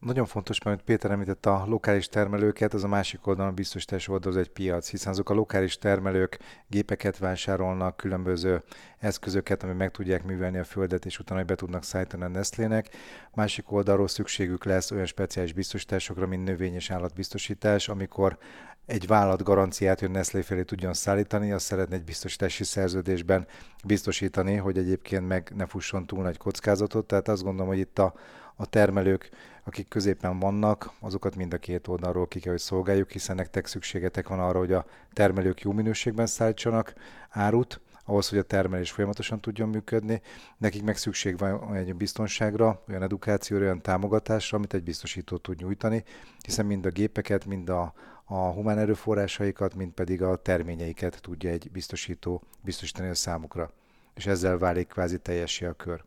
Nagyon 0.00 0.26
fontos, 0.26 0.62
mert 0.62 0.82
Péter 0.82 1.10
említette 1.10 1.50
a 1.50 1.66
lokális 1.66 2.08
termelőket, 2.08 2.74
az 2.74 2.84
a 2.84 2.88
másik 2.88 3.26
oldalon 3.26 3.54
biztosítás 3.54 4.08
oldal 4.08 4.32
az 4.32 4.38
egy 4.38 4.48
piac, 4.48 4.90
hiszen 4.90 5.12
azok 5.12 5.30
a 5.30 5.34
lokális 5.34 5.78
termelők 5.78 6.38
gépeket 6.68 7.18
vásárolnak, 7.18 7.96
különböző 7.96 8.62
eszközöket, 8.98 9.62
ami 9.62 9.72
meg 9.72 9.90
tudják 9.90 10.24
művelni 10.24 10.58
a 10.58 10.64
földet, 10.64 11.04
és 11.04 11.18
utána 11.18 11.42
be 11.44 11.54
tudnak 11.54 11.84
szállítani 11.84 12.22
a 12.22 12.28
Nestlének. 12.28 12.88
Másik 13.34 13.72
oldalról 13.72 14.08
szükségük 14.08 14.64
lesz 14.64 14.90
olyan 14.90 15.06
speciális 15.06 15.52
biztosításokra, 15.52 16.26
mint 16.26 16.44
növény- 16.44 16.74
és 16.74 16.90
állatbiztosítás, 16.90 17.88
amikor 17.88 18.38
egy 18.86 19.06
vállalat 19.06 19.42
garanciát, 19.42 20.00
hogy 20.00 20.10
Nestlé 20.10 20.40
felé 20.40 20.62
tudjon 20.62 20.92
szállítani, 20.92 21.52
azt 21.52 21.64
szeretne 21.64 21.96
egy 21.96 22.04
biztosítási 22.04 22.64
szerződésben 22.64 23.46
biztosítani, 23.84 24.56
hogy 24.56 24.78
egyébként 24.78 25.28
meg 25.28 25.52
ne 25.56 25.66
fusson 25.66 26.06
túl 26.06 26.22
nagy 26.22 26.36
kockázatot. 26.36 27.06
Tehát 27.06 27.28
azt 27.28 27.42
gondolom, 27.42 27.68
hogy 27.68 27.78
itt 27.78 27.98
a, 27.98 28.14
a 28.56 28.66
termelők, 28.66 29.28
akik 29.64 29.88
középen 29.88 30.38
vannak, 30.38 30.90
azokat 31.00 31.36
mind 31.36 31.52
a 31.52 31.58
két 31.58 31.88
oldalról 31.88 32.28
ki 32.28 32.40
kell, 32.40 32.52
hogy 32.52 32.60
szolgáljuk, 32.60 33.10
hiszen 33.10 33.36
nektek 33.36 33.66
szükségetek 33.66 34.28
van 34.28 34.40
arra, 34.40 34.58
hogy 34.58 34.72
a 34.72 34.86
termelők 35.12 35.60
jó 35.60 35.72
minőségben 35.72 36.26
szállítsanak 36.26 36.94
árut, 37.30 37.80
ahhoz, 38.08 38.28
hogy 38.28 38.38
a 38.38 38.42
termelés 38.42 38.90
folyamatosan 38.90 39.40
tudjon 39.40 39.68
működni. 39.68 40.20
Nekik 40.58 40.82
meg 40.82 40.96
szükség 40.96 41.38
van 41.38 41.74
egy 41.74 41.94
biztonságra, 41.94 42.82
olyan 42.88 43.02
edukációra, 43.02 43.64
olyan 43.64 43.82
támogatásra, 43.82 44.56
amit 44.56 44.74
egy 44.74 44.82
biztosító 44.82 45.36
tud 45.36 45.58
nyújtani, 45.60 46.04
hiszen 46.44 46.66
mind 46.66 46.86
a 46.86 46.90
gépeket, 46.90 47.44
mind 47.44 47.68
a, 47.68 47.94
a 48.28 48.50
humán 48.52 48.78
erőforrásaikat, 48.78 49.74
mind 49.74 49.92
pedig 49.92 50.22
a 50.22 50.36
terményeiket 50.42 51.22
tudja 51.22 51.50
egy 51.50 51.70
biztosító 51.70 52.42
biztosítani 52.62 53.08
a 53.08 53.14
számukra. 53.14 53.72
És 54.14 54.26
ezzel 54.26 54.58
válik 54.58 54.88
kvázi 54.88 55.18
teljessé 55.18 55.64
a 55.64 55.72
kör. 55.72 56.04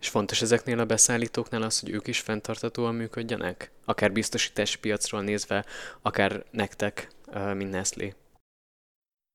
És 0.00 0.08
fontos 0.08 0.42
ezeknél 0.42 0.78
a 0.78 0.86
beszállítóknál 0.86 1.62
az, 1.62 1.80
hogy 1.80 1.90
ők 1.90 2.06
is 2.06 2.20
fenntartatóan 2.20 2.94
működjenek? 2.94 3.70
Akár 3.84 4.12
biztosítási 4.12 4.78
piacról 4.78 5.22
nézve, 5.22 5.64
akár 6.02 6.44
nektek, 6.50 7.08
mint 7.54 7.70
Nestlé. 7.70 8.14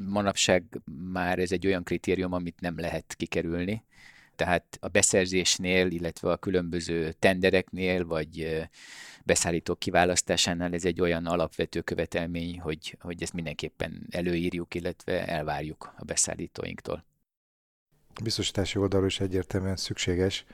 Manapság 0.04 0.64
már 1.12 1.40
ez 1.40 1.52
egy 1.52 1.66
olyan 1.66 1.84
kritérium, 1.84 2.34
amit 2.34 2.60
nem 2.60 2.80
lehet 2.80 3.16
kikerülni. 3.16 3.84
Tehát 4.40 4.78
a 4.80 4.88
beszerzésnél, 4.88 5.92
illetve 5.92 6.32
a 6.32 6.38
különböző 6.38 7.12
tendereknél, 7.12 8.06
vagy 8.06 8.62
beszállítók 9.24 9.80
kiválasztásánál 9.80 10.74
ez 10.74 10.86
egy 10.86 11.02
olyan 11.02 11.26
alapvető 11.26 11.82
követelmény, 11.82 12.60
hogy, 12.60 12.98
hogy 13.00 13.22
ezt 13.22 13.34
mindenképpen 13.34 14.08
előírjuk, 14.10 14.76
illetve 14.76 15.28
elvárjuk 15.28 15.94
a 15.98 16.04
beszállítóinktól 16.06 17.06
biztosítási 18.24 18.80
oldalról 18.80 19.08
is 19.08 19.20
egyértelműen 19.20 19.76
szükséges. 19.76 20.46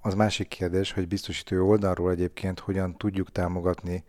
Az 0.00 0.14
másik 0.14 0.48
kérdés, 0.48 0.92
hogy 0.92 1.08
biztosító 1.08 1.68
oldalról 1.68 2.10
egyébként 2.10 2.60
hogyan 2.60 2.96
tudjuk 2.96 3.32
támogatni 3.32 4.04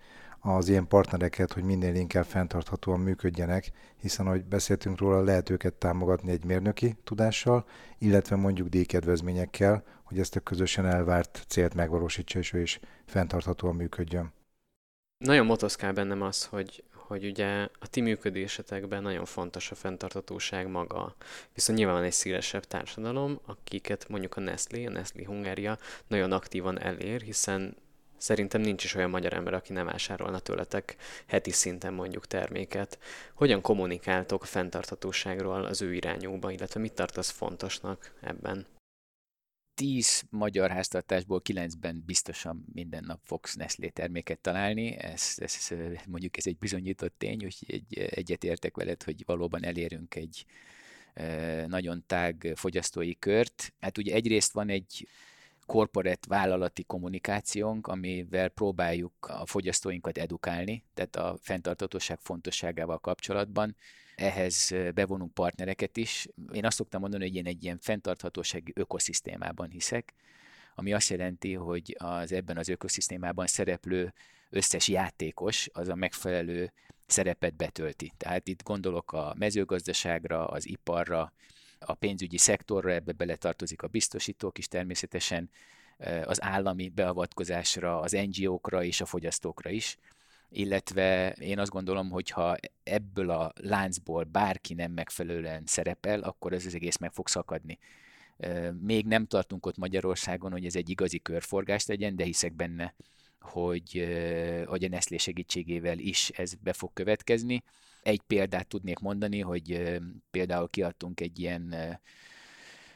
az 0.55 0.69
ilyen 0.69 0.87
partnereket, 0.87 1.53
hogy 1.53 1.63
minél 1.63 1.95
inkább 1.95 2.25
fenntarthatóan 2.25 2.99
működjenek, 2.99 3.71
hiszen, 4.01 4.27
ahogy 4.27 4.45
beszéltünk 4.45 4.99
róla, 4.99 5.23
lehet 5.23 5.49
őket 5.49 5.73
támogatni 5.73 6.31
egy 6.31 6.45
mérnöki 6.45 6.95
tudással, 7.03 7.65
illetve 7.97 8.35
mondjuk 8.35 8.67
díjkedvezményekkel, 8.67 9.83
hogy 10.03 10.19
ezt 10.19 10.35
a 10.35 10.39
közösen 10.39 10.85
elvárt 10.85 11.43
célt 11.47 11.73
megvalósítsa, 11.73 12.39
és 12.39 12.53
ő 12.53 12.61
is 12.61 12.79
fenntarthatóan 13.05 13.75
működjön. 13.75 14.33
Nagyon 15.25 15.45
motoszkál 15.45 15.93
bennem 15.93 16.21
az, 16.21 16.45
hogy, 16.45 16.83
hogy 16.93 17.25
ugye 17.25 17.67
a 17.79 17.87
ti 17.89 18.01
működésetekben 18.01 19.01
nagyon 19.01 19.25
fontos 19.25 19.71
a 19.71 19.75
fenntartatóság 19.75 20.67
maga. 20.67 21.15
Viszont 21.53 21.77
nyilván 21.77 21.95
van 21.95 22.05
egy 22.05 22.11
szélesebb 22.11 22.63
társadalom, 22.63 23.39
akiket 23.45 24.09
mondjuk 24.09 24.37
a 24.37 24.39
Nestlé, 24.39 24.85
a 24.85 24.89
Nestlé 24.89 25.23
Hungária 25.23 25.77
nagyon 26.07 26.31
aktívan 26.31 26.79
elér, 26.79 27.21
hiszen 27.21 27.75
Szerintem 28.17 28.61
nincs 28.61 28.83
is 28.83 28.95
olyan 28.95 29.09
magyar 29.09 29.33
ember, 29.33 29.53
aki 29.53 29.73
nem 29.73 29.85
vásárolna 29.85 30.39
tőletek 30.39 30.95
heti 31.27 31.51
szinten 31.51 31.93
mondjuk 31.93 32.27
terméket. 32.27 32.99
Hogyan 33.33 33.61
kommunikáltok 33.61 34.41
a 34.41 34.45
fenntarthatóságról 34.45 35.65
az 35.65 35.81
ő 35.81 35.93
irányúba, 35.93 36.51
illetve 36.51 36.79
mit 36.79 36.93
tartasz 36.93 37.29
fontosnak 37.29 38.13
ebben? 38.21 38.65
10 39.77 40.23
magyar 40.29 40.69
háztartásból 40.69 41.41
9-ben 41.43 42.03
biztosan 42.05 42.65
minden 42.73 43.03
nap 43.03 43.19
fogsz 43.23 43.55
Nestlé 43.55 43.89
terméket 43.89 44.39
találni. 44.39 44.95
Ez, 44.95 45.33
ez, 45.35 45.69
mondjuk 46.07 46.37
ez 46.37 46.47
egy 46.47 46.57
bizonyított 46.57 47.13
tény, 47.17 47.41
hogy 47.41 47.55
egy, 47.67 47.97
egyetértek 47.97 48.75
veled, 48.75 49.03
hogy 49.03 49.23
valóban 49.25 49.63
elérünk 49.63 50.15
egy 50.15 50.45
nagyon 51.67 52.03
tág 52.07 52.51
fogyasztói 52.55 53.19
kört. 53.19 53.73
Hát 53.79 53.97
ugye 53.97 54.13
egyrészt 54.13 54.53
van 54.53 54.69
egy 54.69 55.07
korporát 55.67 56.25
vállalati 56.25 56.83
kommunikációnk, 56.83 57.87
amivel 57.87 58.49
próbáljuk 58.49 59.13
a 59.19 59.45
fogyasztóinkat 59.45 60.17
edukálni, 60.17 60.83
tehát 60.93 61.15
a 61.15 61.37
fenntartatóság 61.41 62.19
fontosságával 62.21 62.97
kapcsolatban. 62.97 63.75
Ehhez 64.15 64.73
bevonunk 64.93 65.33
partnereket 65.33 65.97
is. 65.97 66.27
Én 66.51 66.65
azt 66.65 66.75
szoktam 66.77 67.01
mondani, 67.01 67.23
hogy 67.23 67.35
én 67.35 67.45
egy 67.45 67.63
ilyen 67.63 67.77
fenntarthatósági 67.77 68.71
ökoszisztémában 68.75 69.69
hiszek, 69.69 70.13
ami 70.75 70.93
azt 70.93 71.09
jelenti, 71.09 71.53
hogy 71.53 71.95
az 71.99 72.31
ebben 72.31 72.57
az 72.57 72.69
ökoszisztémában 72.69 73.47
szereplő 73.47 74.13
összes 74.49 74.87
játékos 74.87 75.69
az 75.73 75.87
a 75.87 75.95
megfelelő 75.95 76.71
szerepet 77.05 77.55
betölti. 77.55 78.13
Tehát 78.17 78.47
itt 78.47 78.63
gondolok 78.63 79.13
a 79.13 79.33
mezőgazdaságra, 79.37 80.47
az 80.47 80.67
iparra, 80.67 81.33
a 81.79 81.93
pénzügyi 81.93 82.37
szektorra, 82.37 82.91
ebbe 82.91 83.11
beletartozik 83.11 83.81
a 83.81 83.87
biztosítók 83.87 84.57
is 84.57 84.67
természetesen, 84.67 85.49
az 86.23 86.41
állami 86.41 86.89
beavatkozásra, 86.89 87.99
az 87.99 88.11
NGO-kra 88.11 88.83
és 88.83 89.01
a 89.01 89.05
fogyasztókra 89.05 89.69
is 89.69 89.97
illetve 90.49 91.31
én 91.31 91.59
azt 91.59 91.71
gondolom, 91.71 92.09
hogy 92.09 92.29
ha 92.29 92.57
ebből 92.83 93.29
a 93.29 93.53
láncból 93.61 94.23
bárki 94.23 94.73
nem 94.73 94.91
megfelelően 94.91 95.63
szerepel, 95.65 96.21
akkor 96.21 96.53
ez 96.53 96.65
az 96.65 96.75
egész 96.75 96.97
meg 96.97 97.11
fog 97.11 97.27
szakadni. 97.27 97.79
Még 98.81 99.05
nem 99.05 99.25
tartunk 99.25 99.65
ott 99.65 99.77
Magyarországon, 99.77 100.51
hogy 100.51 100.65
ez 100.65 100.75
egy 100.75 100.89
igazi 100.89 101.19
körforgás 101.19 101.85
legyen, 101.85 102.15
de 102.15 102.23
hiszek 102.23 102.53
benne, 102.53 102.93
hogy, 103.39 104.07
hogy 104.65 104.83
a 104.83 104.87
Nestlé 104.87 105.17
segítségével 105.17 105.97
is 105.97 106.29
ez 106.29 106.53
be 106.53 106.73
fog 106.73 106.93
következni. 106.93 107.63
Egy 108.07 108.21
példát 108.27 108.67
tudnék 108.67 108.99
mondani, 108.99 109.39
hogy 109.39 109.99
például 110.31 110.69
kiadtunk 110.69 111.21
egy 111.21 111.39
ilyen 111.39 111.75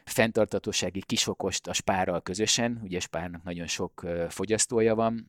fenntartatósági 0.06 1.03
kisokost 1.06 1.68
a 1.68 1.74
Spárral 1.74 2.22
közösen, 2.22 2.80
ugye 2.84 3.00
Spárnak 3.00 3.44
nagyon 3.44 3.68
sok 3.68 4.06
fogyasztója 4.30 4.96
van, 4.96 5.25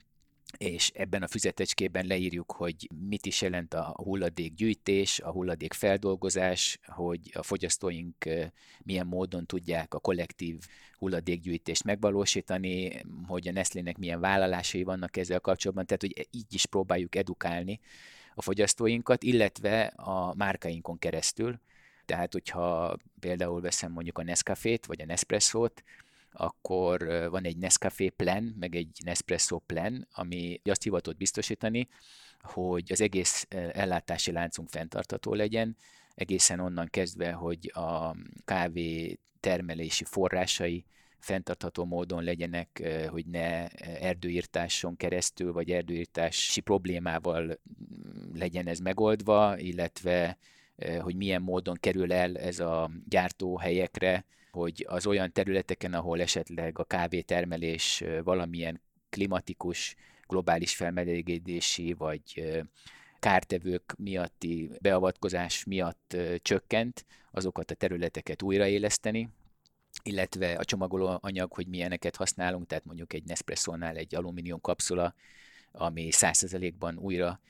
és 0.59 0.91
ebben 0.95 1.23
a 1.23 1.29
füzetecskében 1.29 2.07
leírjuk, 2.07 2.53
hogy 2.53 2.89
mit 3.09 3.27
is 3.27 3.43
jelent 3.43 3.75
a 3.75 3.95
hulladékgyűjtés, 4.05 5.21
a 5.21 5.31
hulladékfeldolgozás, 5.31 6.79
hogy 6.87 7.31
a 7.35 7.43
fogyasztóink 7.43 8.29
milyen 8.83 9.07
módon 9.07 9.47
tudják 9.47 9.95
a 9.95 9.99
kollektív 9.99 10.59
hulladékgyűjtést 10.99 11.85
megvalósítani, 11.85 13.01
hogy 13.27 13.49
a 13.49 13.53
Nestlének 13.53 13.99
milyen 13.99 14.21
vállalásai 14.21 14.83
vannak 14.83 15.17
ezzel 15.17 15.41
kapcsolatban, 15.41 15.87
tehát 15.87 16.03
hogy 16.03 16.29
így 16.31 16.55
is 16.55 16.67
próbáljuk 16.67 17.15
edukálni 17.15 17.81
a 18.35 18.43
fogyasztóinkat, 18.43 19.23
illetve 19.23 19.83
a 19.85 20.35
márkainkon 20.35 20.99
keresztül. 20.99 21.61
Tehát, 22.05 22.33
hogyha 22.33 22.97
például 23.21 23.61
veszem 23.61 23.93
mondjuk 23.93 24.19
a 24.19 24.23
Nescafét 24.23 24.87
vagy 24.87 25.01
a 25.01 25.07
Nespresso-t, 25.07 25.85
akkor 26.33 27.29
van 27.31 27.45
egy 27.45 27.57
Nescafé 27.57 28.09
Plan, 28.09 28.55
meg 28.59 28.75
egy 28.75 29.01
Nespresso 29.05 29.59
Plan, 29.59 30.09
ami 30.13 30.61
azt 30.65 30.83
hivatott 30.83 31.17
biztosítani, 31.17 31.89
hogy 32.41 32.93
az 32.93 33.01
egész 33.01 33.47
ellátási 33.73 34.33
láncunk 34.33 34.69
fenntartató 34.69 35.35
legyen, 35.35 35.77
egészen 36.15 36.61
onnan 36.61 36.87
kezdve, 36.91 37.33
hogy 37.33 37.71
a 37.75 38.17
kávé 38.45 39.19
termelési 39.41 40.05
forrásai 40.05 40.85
fenntartható 41.23 41.85
módon 41.85 42.25
legyenek, 42.25 42.83
hogy 43.09 43.27
ne 43.27 43.69
erdőírtáson 44.01 44.97
keresztül, 44.97 45.53
vagy 45.53 45.71
erdőírtási 45.71 46.61
problémával 46.61 47.59
legyen 48.35 48.67
ez 48.67 48.79
megoldva, 48.79 49.59
illetve 49.59 50.39
hogy 51.01 51.17
milyen 51.17 51.43
módon 51.43 51.77
kerül 51.81 52.13
el 52.13 52.39
ez 52.39 52.61
a 52.61 52.91
gyártóhelyekre, 53.09 54.25
hogy 54.51 54.87
az 54.89 55.07
olyan 55.07 55.33
területeken, 55.33 55.95
ahol 55.95 56.21
esetleg 56.21 56.79
a 56.79 56.85
kávétermelés 56.85 58.05
valamilyen 58.23 58.81
klimatikus, 59.11 59.95
globális 60.27 60.77
felmelegedési 60.77 61.93
vagy 61.93 62.43
kártevők 63.19 63.95
miatti 63.99 64.71
beavatkozás 64.81 65.65
miatt 65.65 66.17
csökkent, 66.43 67.05
azokat 67.31 67.71
a 67.71 67.75
területeket 67.75 68.43
újraéleszteni, 68.43 69.29
illetve 70.03 70.53
a 70.53 70.65
csomagoló 70.65 71.19
anyag, 71.21 71.53
hogy 71.53 71.67
milyeneket 71.67 72.17
használunk, 72.17 72.67
tehát 72.67 72.85
mondjuk 72.85 73.13
egy 73.13 73.25
Nespresso-nál 73.25 73.97
egy 73.97 74.15
alumínium 74.15 74.61
kapszula, 74.61 75.15
ami 75.73 76.09
100%-ban 76.11 76.99
újra 76.99 77.41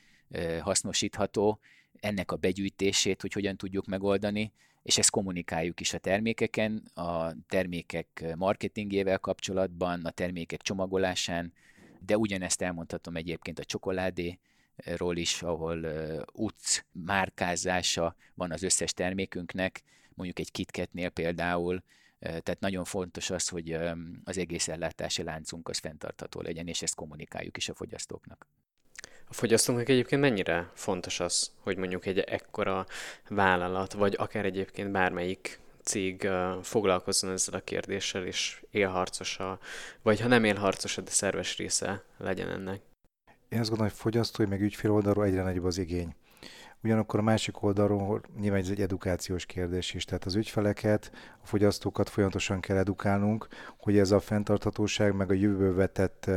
hasznosítható, 0.61 1.59
ennek 1.99 2.31
a 2.31 2.35
begyűjtését, 2.35 3.21
hogy 3.21 3.33
hogyan 3.33 3.57
tudjuk 3.57 3.85
megoldani, 3.85 4.53
és 4.83 4.97
ezt 4.97 5.09
kommunikáljuk 5.09 5.79
is 5.79 5.93
a 5.93 5.97
termékeken, 5.97 6.77
a 6.93 7.35
termékek 7.47 8.35
marketingével 8.35 9.19
kapcsolatban, 9.19 10.05
a 10.05 10.11
termékek 10.11 10.61
csomagolásán, 10.61 11.53
de 12.05 12.17
ugyanezt 12.17 12.61
elmondhatom 12.61 13.15
egyébként 13.15 13.59
a 13.59 13.63
csokoládéról 13.63 15.17
is, 15.17 15.41
ahol 15.41 15.85
UC 16.33 16.83
márkázása 16.91 18.15
van 18.33 18.51
az 18.51 18.63
összes 18.63 18.93
termékünknek, 18.93 19.83
mondjuk 20.13 20.39
egy 20.39 20.51
KitKatnél 20.51 21.09
például, 21.09 21.83
tehát 22.23 22.59
nagyon 22.59 22.83
fontos 22.83 23.29
az, 23.29 23.47
hogy 23.47 23.77
az 24.23 24.37
egész 24.37 24.67
ellátási 24.67 25.23
láncunk 25.23 25.69
az 25.69 25.77
fenntartható 25.77 26.41
legyen, 26.41 26.67
és 26.67 26.81
ezt 26.81 26.95
kommunikáljuk 26.95 27.57
is 27.57 27.69
a 27.69 27.73
fogyasztóknak. 27.73 28.47
A 29.27 29.33
fogyasztóknak 29.33 29.89
egyébként 29.89 30.21
mennyire 30.21 30.71
fontos 30.73 31.19
az, 31.19 31.51
hogy 31.59 31.77
mondjuk 31.77 32.05
egy 32.05 32.19
ekkora 32.19 32.85
vállalat, 33.29 33.93
vagy 33.93 34.15
akár 34.17 34.45
egyébként 34.45 34.91
bármelyik 34.91 35.59
cég 35.83 36.29
foglalkozzon 36.61 37.31
ezzel 37.31 37.55
a 37.55 37.63
kérdéssel, 37.63 38.25
és 38.25 38.63
élharcosa, 38.71 39.59
vagy 40.01 40.19
ha 40.19 40.27
nem 40.27 40.43
élharcosa, 40.43 41.01
de 41.01 41.11
szerves 41.11 41.57
része 41.57 42.03
legyen 42.17 42.49
ennek? 42.49 42.81
Én 43.49 43.59
azt 43.59 43.69
gondolom, 43.69 43.91
hogy 43.91 44.01
fogyasztói 44.01 44.45
meg 44.45 44.61
ügyfél 44.61 44.91
oldalról 44.91 45.25
egyre 45.25 45.43
nagyobb 45.43 45.65
az 45.65 45.77
igény. 45.77 46.15
Ugyanakkor 46.83 47.19
a 47.19 47.23
másik 47.23 47.63
oldalról 47.63 48.21
nyilván 48.39 48.59
ez 48.59 48.69
egy 48.69 48.81
edukációs 48.81 49.45
kérdés 49.45 49.93
is, 49.93 50.05
tehát 50.05 50.25
az 50.25 50.35
ügyfeleket, 50.35 51.11
a 51.43 51.45
fogyasztókat 51.45 52.09
folyamatosan 52.09 52.59
kell 52.59 52.77
edukálnunk, 52.77 53.47
hogy 53.77 53.97
ez 53.97 54.11
a 54.11 54.19
fenntarthatóság 54.19 55.15
meg 55.15 55.29
a 55.29 55.33
jövőbe 55.33 55.73
vetett 55.73 56.29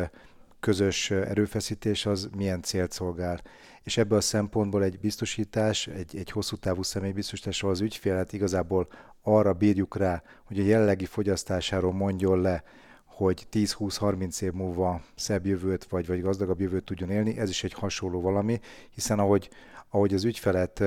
közös 0.61 1.11
erőfeszítés 1.11 2.07
az 2.07 2.29
milyen 2.37 2.63
célt 2.63 2.93
szolgál. 2.93 3.41
És 3.83 3.97
ebből 3.97 4.19
a 4.19 4.21
szempontból 4.21 4.83
egy 4.83 4.99
biztosítás, 4.99 5.87
egy, 5.87 6.17
egy 6.17 6.31
hosszú 6.31 6.57
távú 6.57 6.83
személybiztosításról 6.83 7.71
az 7.71 7.81
ügyfélet 7.81 8.33
igazából 8.33 8.89
arra 9.23 9.53
bírjuk 9.53 9.97
rá, 9.97 10.23
hogy 10.45 10.59
a 10.59 10.63
jellegi 10.63 11.05
fogyasztásáról 11.05 11.93
mondjon 11.93 12.41
le, 12.41 12.63
hogy 13.05 13.47
10-20-30 13.53 14.43
év 14.43 14.53
múlva 14.53 15.01
szebb 15.15 15.47
jövőt 15.47 15.85
vagy, 15.85 16.07
vagy 16.07 16.23
gazdagabb 16.23 16.61
jövőt 16.61 16.85
tudjon 16.85 17.11
élni, 17.11 17.39
ez 17.39 17.49
is 17.49 17.65
egy 17.65 17.73
hasonló 17.73 18.21
valami, 18.21 18.61
hiszen 18.91 19.19
ahogy, 19.19 19.49
ahogy 19.97 20.15
az 20.15 20.25
ügyfelet 20.25 20.83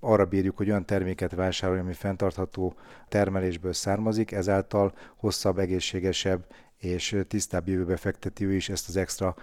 arra 0.00 0.24
bírjuk, 0.24 0.56
hogy 0.56 0.68
olyan 0.68 0.86
terméket 0.86 1.34
vásároljon, 1.34 1.84
ami 1.84 1.94
fenntartható 1.94 2.74
termelésből 3.08 3.72
származik, 3.72 4.32
ezáltal 4.32 4.92
hosszabb, 5.16 5.58
egészségesebb 5.58 6.46
és 6.78 7.16
tisztább 7.28 7.68
jövőbe 7.68 7.96
fekteti 7.96 8.44
ő 8.44 8.52
is 8.52 8.68
ezt 8.68 8.88
az 8.88 8.96
extra 8.96 9.34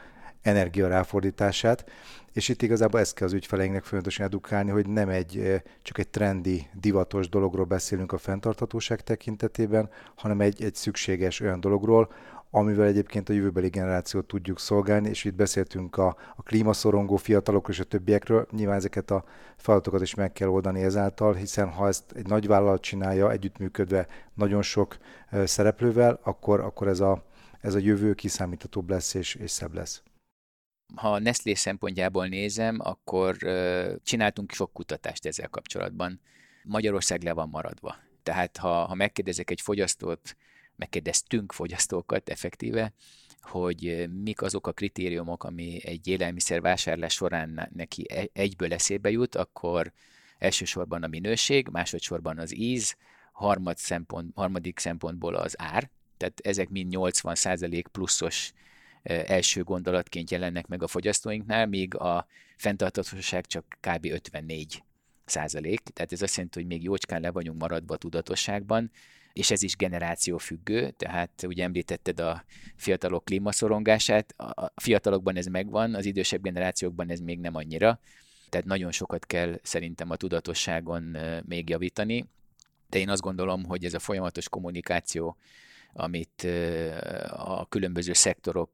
energia 0.41 0.87
ráfordítását, 0.87 1.85
és 2.33 2.49
itt 2.49 2.61
igazából 2.61 2.99
ezt 2.99 3.13
kell 3.13 3.27
az 3.27 3.33
ügyfeleinknek 3.33 3.83
folyamatosan 3.83 4.25
edukálni, 4.25 4.69
hogy 4.69 4.87
nem 4.87 5.09
egy, 5.09 5.61
csak 5.81 5.97
egy 5.97 6.07
trendi, 6.07 6.67
divatos 6.73 7.29
dologról 7.29 7.65
beszélünk 7.65 8.11
a 8.11 8.17
fenntarthatóság 8.17 9.01
tekintetében, 9.01 9.89
hanem 10.15 10.41
egy, 10.41 10.63
egy 10.63 10.75
szükséges 10.75 11.39
olyan 11.39 11.59
dologról, 11.59 12.11
amivel 12.51 12.87
egyébként 12.87 13.29
a 13.29 13.33
jövőbeli 13.33 13.69
generációt 13.69 14.25
tudjuk 14.25 14.59
szolgálni, 14.59 15.09
és 15.09 15.23
itt 15.23 15.33
beszéltünk 15.33 15.97
a, 15.97 16.07
a 16.35 16.43
klímaszorongó 16.43 17.15
fiatalokról 17.15 17.75
és 17.75 17.81
a 17.81 17.83
többiekről, 17.83 18.47
nyilván 18.51 18.75
ezeket 18.75 19.11
a 19.11 19.23
feladatokat 19.57 20.01
is 20.01 20.15
meg 20.15 20.31
kell 20.31 20.47
oldani 20.47 20.81
ezáltal, 20.81 21.33
hiszen 21.33 21.69
ha 21.69 21.87
ezt 21.87 22.11
egy 22.11 22.27
nagy 22.27 22.47
vállalat 22.47 22.81
csinálja, 22.81 23.31
együttműködve 23.31 24.07
nagyon 24.33 24.61
sok 24.61 24.97
szereplővel, 25.43 26.19
akkor, 26.23 26.59
akkor 26.59 26.87
ez, 26.87 26.99
a, 26.99 27.23
ez 27.61 27.75
a 27.75 27.79
jövő 27.79 28.13
kiszámíthatóbb 28.13 28.89
lesz 28.89 29.13
és, 29.13 29.35
és 29.35 29.51
szebb 29.51 29.73
lesz 29.73 30.03
ha 30.95 31.19
Nestlé 31.19 31.53
szempontjából 31.53 32.27
nézem, 32.27 32.77
akkor 32.79 33.37
csináltunk 34.03 34.51
sok 34.51 34.73
kutatást 34.73 35.25
ezzel 35.25 35.47
kapcsolatban. 35.47 36.21
Magyarország 36.63 37.23
le 37.23 37.33
van 37.33 37.49
maradva. 37.49 37.95
Tehát 38.23 38.57
ha, 38.57 38.85
ha 38.85 38.95
megkérdezek 38.95 39.51
egy 39.51 39.61
fogyasztót, 39.61 40.35
megkérdeztünk 40.79 41.51
fogyasztókat 41.51 42.29
effektíve, 42.29 42.93
hogy 43.41 44.09
mik 44.23 44.41
azok 44.41 44.67
a 44.67 44.71
kritériumok, 44.71 45.43
ami 45.43 45.79
egy 45.85 46.07
élelmiszer 46.07 46.61
vásárlás 46.61 47.13
során 47.13 47.69
neki 47.75 48.05
e, 48.09 48.27
egyből 48.33 48.73
eszébe 48.73 49.09
jut, 49.09 49.35
akkor 49.35 49.91
elsősorban 50.37 51.03
a 51.03 51.07
minőség, 51.07 51.67
másodszorban 51.67 52.37
az 52.37 52.55
íz, 52.55 52.95
harmad 53.31 53.77
szempont, 53.77 54.31
harmadik 54.35 54.79
szempontból 54.79 55.35
az 55.35 55.55
ár, 55.57 55.89
tehát 56.17 56.39
ezek 56.43 56.69
mind 56.69 56.93
80% 56.95 57.83
pluszos 57.91 58.53
első 59.03 59.63
gondolatként 59.63 60.31
jelennek 60.31 60.67
meg 60.67 60.83
a 60.83 60.87
fogyasztóinknál, 60.87 61.65
míg 61.65 61.95
a 61.95 62.27
fenntarthatóság 62.57 63.45
csak 63.45 63.77
kb. 63.79 64.05
54 64.05 64.83
százalék, 65.25 65.79
tehát 65.79 66.11
ez 66.11 66.21
azt 66.21 66.35
jelenti, 66.35 66.59
hogy 66.59 66.67
még 66.67 66.83
jócskán 66.83 67.21
le 67.21 67.31
vagyunk 67.31 67.59
maradva 67.59 67.93
a 67.93 67.97
tudatosságban, 67.97 68.91
és 69.33 69.51
ez 69.51 69.63
is 69.63 69.75
generáció 69.75 70.37
függő, 70.37 70.89
tehát 70.89 71.43
ugye 71.47 71.63
említetted 71.63 72.19
a 72.19 72.43
fiatalok 72.75 73.25
klímaszorongását, 73.25 74.33
a 74.37 74.71
fiatalokban 74.75 75.35
ez 75.35 75.45
megvan, 75.45 75.95
az 75.95 76.05
idősebb 76.05 76.41
generációkban 76.41 77.09
ez 77.09 77.19
még 77.19 77.39
nem 77.39 77.55
annyira, 77.55 77.99
tehát 78.49 78.65
nagyon 78.65 78.91
sokat 78.91 79.25
kell 79.25 79.59
szerintem 79.63 80.09
a 80.09 80.15
tudatosságon 80.15 81.17
még 81.45 81.69
javítani, 81.69 82.25
de 82.89 82.99
én 82.99 83.09
azt 83.09 83.21
gondolom, 83.21 83.65
hogy 83.65 83.85
ez 83.85 83.93
a 83.93 83.99
folyamatos 83.99 84.49
kommunikáció 84.49 85.37
amit 85.93 86.47
a 87.29 87.67
különböző 87.67 88.13
szektorok 88.13 88.71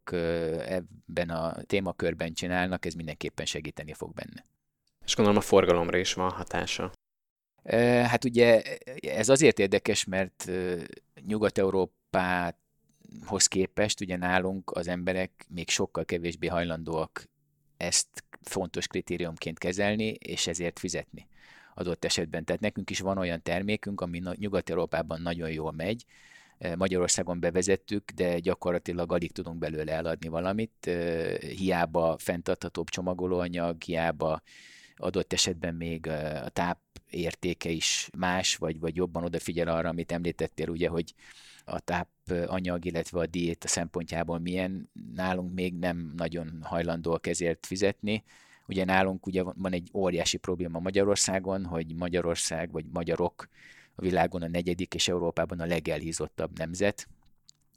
ebben 0.67 1.29
a 1.29 1.53
témakörben 1.63 2.33
csinálnak, 2.33 2.85
ez 2.85 2.93
mindenképpen 2.93 3.45
segíteni 3.45 3.93
fog 3.93 4.13
benne. 4.13 4.45
És 5.05 5.15
gondolom 5.15 5.39
a 5.39 5.43
forgalomra 5.43 5.97
is 5.97 6.13
van 6.13 6.29
hatása. 6.29 6.91
Hát 8.03 8.23
ugye 8.23 8.61
ez 8.99 9.29
azért 9.29 9.59
érdekes, 9.59 10.03
mert 10.03 10.51
Nyugat-Európához 11.25 13.47
képest 13.47 14.01
ugye 14.01 14.17
nálunk 14.17 14.71
az 14.71 14.87
emberek 14.87 15.45
még 15.49 15.69
sokkal 15.69 16.05
kevésbé 16.05 16.47
hajlandóak 16.47 17.29
ezt 17.77 18.07
fontos 18.41 18.87
kritériumként 18.87 19.57
kezelni, 19.57 20.07
és 20.07 20.47
ezért 20.47 20.79
fizetni 20.79 21.27
adott 21.73 22.05
esetben. 22.05 22.45
Tehát 22.45 22.61
nekünk 22.61 22.89
is 22.89 22.99
van 22.99 23.17
olyan 23.17 23.41
termékünk, 23.41 24.01
ami 24.01 24.21
Nyugat-Európában 24.35 25.21
nagyon 25.21 25.51
jól 25.51 25.71
megy, 25.71 26.05
Magyarországon 26.75 27.39
bevezettük, 27.39 28.11
de 28.11 28.39
gyakorlatilag 28.39 29.11
alig 29.11 29.31
tudunk 29.31 29.57
belőle 29.57 29.91
eladni 29.91 30.27
valamit, 30.27 30.91
hiába 31.39 32.15
fenntarthatóbb 32.17 32.89
csomagolóanyag, 32.89 33.81
hiába 33.81 34.41
adott 34.97 35.33
esetben 35.33 35.75
még 35.75 36.07
a 36.07 36.49
táp 36.49 36.79
értéke 37.09 37.69
is 37.69 38.09
más, 38.17 38.55
vagy, 38.55 38.79
vagy 38.79 38.95
jobban 38.95 39.23
odafigyel 39.23 39.67
arra, 39.67 39.89
amit 39.89 40.11
említettél, 40.11 40.69
ugye, 40.69 40.89
hogy 40.89 41.13
a 41.65 41.79
tápanyag, 41.79 42.85
illetve 42.85 43.19
a 43.19 43.25
diéta 43.25 43.67
szempontjából 43.67 44.39
milyen, 44.39 44.89
nálunk 45.15 45.53
még 45.53 45.73
nem 45.73 46.13
nagyon 46.15 46.59
hajlandóak 46.63 47.27
ezért 47.27 47.65
fizetni. 47.65 48.23
Ugye 48.67 48.85
nálunk 48.85 49.25
ugye 49.25 49.43
van 49.43 49.73
egy 49.73 49.89
óriási 49.93 50.37
probléma 50.37 50.79
Magyarországon, 50.79 51.65
hogy 51.65 51.95
Magyarország 51.95 52.71
vagy 52.71 52.85
magyarok 52.93 53.49
a 53.95 54.01
világon 54.01 54.41
a 54.41 54.47
negyedik 54.47 54.93
és 54.93 55.07
Európában 55.07 55.59
a 55.59 55.65
legelhízottabb 55.65 56.57
nemzet, 56.57 57.07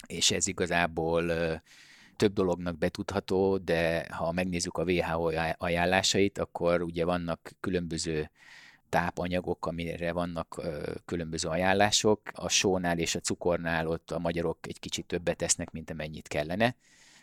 és 0.06 0.30
ez 0.30 0.46
igazából 0.46 1.32
több 2.18 2.32
dolognak 2.32 2.78
betudható, 2.78 3.56
de 3.56 4.06
ha 4.10 4.32
megnézzük 4.32 4.76
a 4.76 4.84
WHO 4.84 5.30
ajánlásait, 5.58 6.38
akkor 6.38 6.82
ugye 6.82 7.04
vannak 7.04 7.52
különböző 7.60 8.30
tápanyagok, 8.88 9.66
amire 9.66 10.12
vannak 10.12 10.60
különböző 11.04 11.48
ajánlások. 11.48 12.20
A 12.32 12.48
sónál 12.48 12.98
és 12.98 13.14
a 13.14 13.20
cukornál 13.20 13.86
ott 13.86 14.10
a 14.10 14.18
magyarok 14.18 14.58
egy 14.62 14.80
kicsit 14.80 15.06
többet 15.06 15.36
tesznek, 15.36 15.70
mint 15.70 15.90
amennyit 15.90 16.28
kellene, 16.28 16.76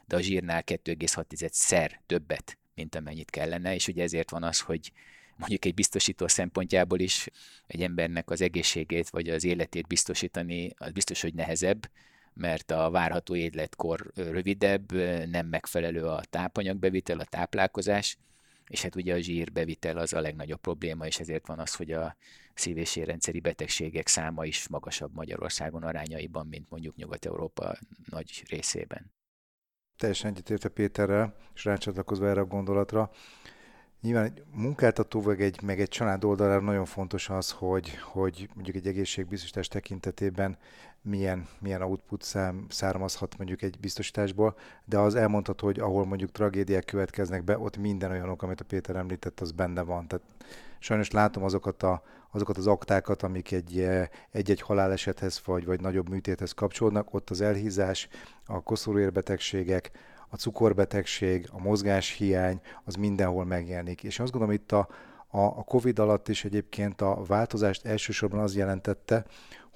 de 0.05 0.15
a 0.15 0.21
zsírnál 0.21 0.63
2,6-szer 0.65 1.91
többet, 2.05 2.57
mint 2.75 2.95
amennyit 2.95 3.29
kellene, 3.29 3.73
és 3.73 3.87
ugye 3.87 4.03
ezért 4.03 4.31
van 4.31 4.43
az, 4.43 4.59
hogy 4.59 4.91
mondjuk 5.37 5.65
egy 5.65 5.73
biztosító 5.73 6.27
szempontjából 6.27 6.99
is 6.99 7.27
egy 7.67 7.81
embernek 7.81 8.29
az 8.29 8.41
egészségét 8.41 9.09
vagy 9.09 9.29
az 9.29 9.43
életét 9.43 9.87
biztosítani, 9.87 10.73
az 10.77 10.91
biztos, 10.91 11.21
hogy 11.21 11.33
nehezebb, 11.33 11.89
mert 12.35 12.71
a 12.71 12.89
várható 12.89 13.35
életkor 13.35 14.11
rövidebb, 14.15 14.91
nem 15.29 15.47
megfelelő 15.47 16.05
a 16.05 16.23
tápanyagbevitel, 16.29 17.19
a 17.19 17.25
táplálkozás, 17.25 18.17
és 18.67 18.81
hát 18.81 18.95
ugye 18.95 19.13
a 19.13 19.19
zsírbevitel 19.19 19.97
az 19.97 20.13
a 20.13 20.21
legnagyobb 20.21 20.59
probléma, 20.59 21.05
és 21.05 21.19
ezért 21.19 21.47
van 21.47 21.59
az, 21.59 21.75
hogy 21.75 21.91
a 21.91 22.15
szív- 22.53 22.77
és 22.77 22.95
érrendszeri 22.95 23.39
betegségek 23.39 24.07
száma 24.07 24.45
is 24.45 24.67
magasabb 24.67 25.13
Magyarországon 25.13 25.83
arányaiban, 25.83 26.47
mint 26.47 26.69
mondjuk 26.69 26.95
Nyugat-Európa 26.95 27.77
nagy 28.09 28.43
részében. 28.49 29.13
Teljesen 29.97 30.31
egyetérte 30.31 30.69
Péterrel, 30.69 31.35
és 31.53 31.65
rácsatlakozva 31.65 32.27
erre 32.27 32.39
a 32.39 32.45
gondolatra, 32.45 33.11
Nyilván 34.05 34.25
egy 34.25 34.43
munkáltató 34.51 35.21
vagy 35.21 35.41
egy, 35.41 35.61
meg 35.61 35.79
egy 35.79 35.87
család 35.87 36.23
oldalára 36.23 36.61
nagyon 36.61 36.85
fontos 36.85 37.29
az, 37.29 37.51
hogy, 37.51 37.97
hogy 37.97 38.49
mondjuk 38.53 38.75
egy 38.75 38.87
egészségbiztosítás 38.87 39.67
tekintetében 39.67 40.57
milyen, 41.05 41.47
milyen 41.59 41.81
output 41.81 42.23
szám, 42.23 42.65
származhat 42.69 43.37
mondjuk 43.37 43.61
egy 43.61 43.79
biztosításból, 43.79 44.55
de 44.85 44.97
az 44.97 45.15
elmondható, 45.15 45.65
hogy 45.65 45.79
ahol 45.79 46.05
mondjuk 46.05 46.31
tragédiák 46.31 46.85
következnek 46.85 47.43
be, 47.43 47.59
ott 47.59 47.77
minden 47.77 48.11
olyanok, 48.11 48.43
amit 48.43 48.61
a 48.61 48.65
Péter 48.65 48.95
említett, 48.95 49.39
az 49.39 49.51
benne 49.51 49.81
van. 49.81 50.07
Tehát 50.07 50.25
sajnos 50.79 51.11
látom 51.11 51.43
azokat, 51.43 51.83
a, 51.83 52.03
azokat 52.31 52.57
az 52.57 52.67
aktákat, 52.67 53.23
amik 53.23 53.51
egy, 53.51 53.87
egy-egy 54.31 54.61
halálesethez 54.61 55.41
vagy, 55.45 55.65
vagy 55.65 55.81
nagyobb 55.81 56.09
műtéthez 56.09 56.51
kapcsolódnak, 56.51 57.13
ott 57.13 57.29
az 57.29 57.41
elhízás, 57.41 58.07
a 58.45 58.63
koszorúérbetegségek, 58.63 59.91
a 60.29 60.35
cukorbetegség, 60.35 61.49
a 61.51 61.59
mozgáshiány, 61.59 62.61
az 62.83 62.95
mindenhol 62.95 63.45
megjelenik. 63.45 64.03
És 64.03 64.19
azt 64.19 64.31
gondolom 64.31 64.55
itt 64.55 64.71
a, 64.71 64.87
a, 65.27 65.39
a 65.39 65.63
COVID 65.63 65.99
alatt 65.99 66.27
is 66.27 66.45
egyébként 66.45 67.01
a 67.01 67.23
változást 67.27 67.85
elsősorban 67.85 68.39
az 68.39 68.55
jelentette, 68.55 69.25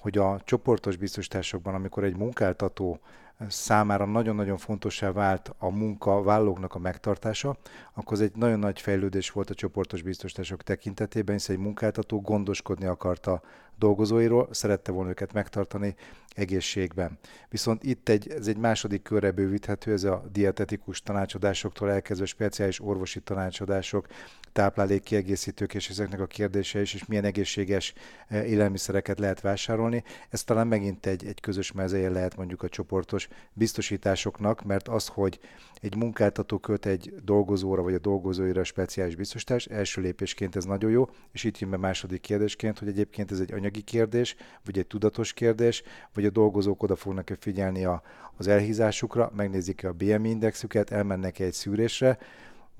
hogy 0.00 0.18
a 0.18 0.40
csoportos 0.44 0.96
biztosításokban, 0.96 1.74
amikor 1.74 2.04
egy 2.04 2.16
munkáltató 2.16 3.00
számára 3.48 4.04
nagyon-nagyon 4.04 4.56
fontossá 4.56 5.12
vált 5.12 5.54
a 5.58 5.70
munkavállalóknak 5.70 6.74
a 6.74 6.78
megtartása, 6.78 7.56
akkor 7.94 8.12
ez 8.12 8.22
egy 8.22 8.36
nagyon 8.36 8.58
nagy 8.58 8.80
fejlődés 8.80 9.30
volt 9.30 9.50
a 9.50 9.54
csoportos 9.54 10.02
biztosítások 10.02 10.62
tekintetében, 10.62 11.34
hiszen 11.36 11.56
egy 11.56 11.62
munkáltató 11.62 12.20
gondoskodni 12.20 12.86
akarta 12.86 13.42
dolgozóiról, 13.80 14.48
szerette 14.50 14.92
volna 14.92 15.10
őket 15.10 15.32
megtartani, 15.32 15.94
egészségben. 16.34 17.18
Viszont 17.48 17.84
itt 17.84 18.08
egy, 18.08 18.28
ez 18.28 18.46
egy 18.46 18.56
második 18.56 19.02
körre 19.02 19.30
bővíthető, 19.30 19.92
ez 19.92 20.04
a 20.04 20.24
dietetikus 20.32 21.02
tanácsadásoktól 21.02 21.90
elkezdve 21.90 22.26
speciális 22.26 22.80
orvosi 22.80 23.20
tanácsadások, 23.20 24.06
táplálékkiegészítők 24.52 25.74
és 25.74 25.88
ezeknek 25.88 26.20
a 26.20 26.26
kérdése 26.26 26.80
is, 26.80 26.94
és 26.94 27.06
milyen 27.06 27.24
egészséges 27.24 27.92
e, 28.28 28.44
élelmiszereket 28.44 29.18
lehet 29.18 29.40
vásárolni. 29.40 30.04
Ez 30.28 30.44
talán 30.44 30.66
megint 30.66 31.06
egy, 31.06 31.26
egy 31.26 31.40
közös 31.40 31.72
mezeje 31.72 32.10
lehet 32.10 32.36
mondjuk 32.36 32.62
a 32.62 32.68
csoportos 32.68 33.28
biztosításoknak, 33.52 34.64
mert 34.64 34.88
az, 34.88 35.06
hogy 35.06 35.38
egy 35.80 35.96
munkáltató 35.96 36.58
köt 36.58 36.86
egy 36.86 37.14
dolgozóra 37.24 37.82
vagy 37.82 37.94
a 37.94 37.98
dolgozóira 37.98 38.64
speciális 38.64 39.16
biztosítás, 39.16 39.66
első 39.66 40.00
lépésként 40.00 40.56
ez 40.56 40.64
nagyon 40.64 40.90
jó, 40.90 41.08
és 41.32 41.44
itt 41.44 41.58
jön 41.58 41.70
be 41.70 41.76
második 41.76 42.20
kérdésként, 42.20 42.78
hogy 42.78 42.88
egyébként 42.88 43.30
ez 43.30 43.40
egy 43.40 43.52
anyagi 43.52 43.69
kérdés, 43.78 44.36
vagy 44.64 44.78
egy 44.78 44.86
tudatos 44.86 45.32
kérdés, 45.32 45.82
vagy 46.14 46.24
a 46.24 46.30
dolgozók 46.30 46.82
oda 46.82 46.96
fognak-e 46.96 47.36
figyelni 47.40 47.84
a, 47.84 48.02
az 48.36 48.46
elhízásukra, 48.46 49.32
megnézik-e 49.36 49.88
a 49.88 49.92
BMI 49.92 50.28
indexüket, 50.28 50.90
elmennek-e 50.90 51.44
egy 51.44 51.52
szűrésre, 51.52 52.18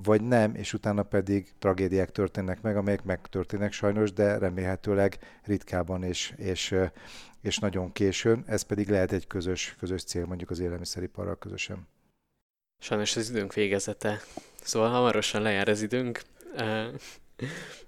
vagy 0.03 0.23
nem, 0.23 0.55
és 0.55 0.73
utána 0.73 1.03
pedig 1.03 1.53
tragédiák 1.59 2.11
történnek 2.11 2.63
meg, 2.63 2.77
amelyek 2.77 3.05
megtörténnek 3.05 3.73
sajnos, 3.73 4.13
de 4.13 4.39
remélhetőleg 4.39 5.19
ritkában 5.45 6.03
és, 6.03 6.35
és, 6.37 6.75
és 7.41 7.59
nagyon 7.59 7.93
későn. 7.93 8.45
Ez 8.47 8.63
pedig 8.63 8.89
lehet 8.89 9.13
egy 9.13 9.27
közös, 9.27 9.77
közös 9.79 10.03
cél 10.05 10.27
mondjuk 10.27 10.51
az 10.51 10.59
élelmiszeriparral 10.59 11.39
közösen. 11.39 11.89
Sajnos 12.79 13.17
az 13.17 13.31
időnk 13.31 13.55
végezete. 13.55 14.21
Szóval 14.63 14.91
hamarosan 14.91 15.43
lejár 15.43 15.69
az 15.69 15.83
időnk. 15.83 16.23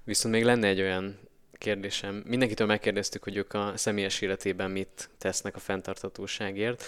Viszont 0.04 0.34
még 0.34 0.44
lenne 0.44 0.66
egy 0.66 0.80
olyan 0.80 1.18
kérdésem. 1.62 2.22
Mindenkitől 2.26 2.66
megkérdeztük, 2.66 3.22
hogy 3.22 3.36
ők 3.36 3.54
a 3.54 3.72
személyes 3.76 4.20
életében 4.20 4.70
mit 4.70 5.10
tesznek 5.18 5.56
a 5.56 5.58
fenntartatóságért. 5.58 6.84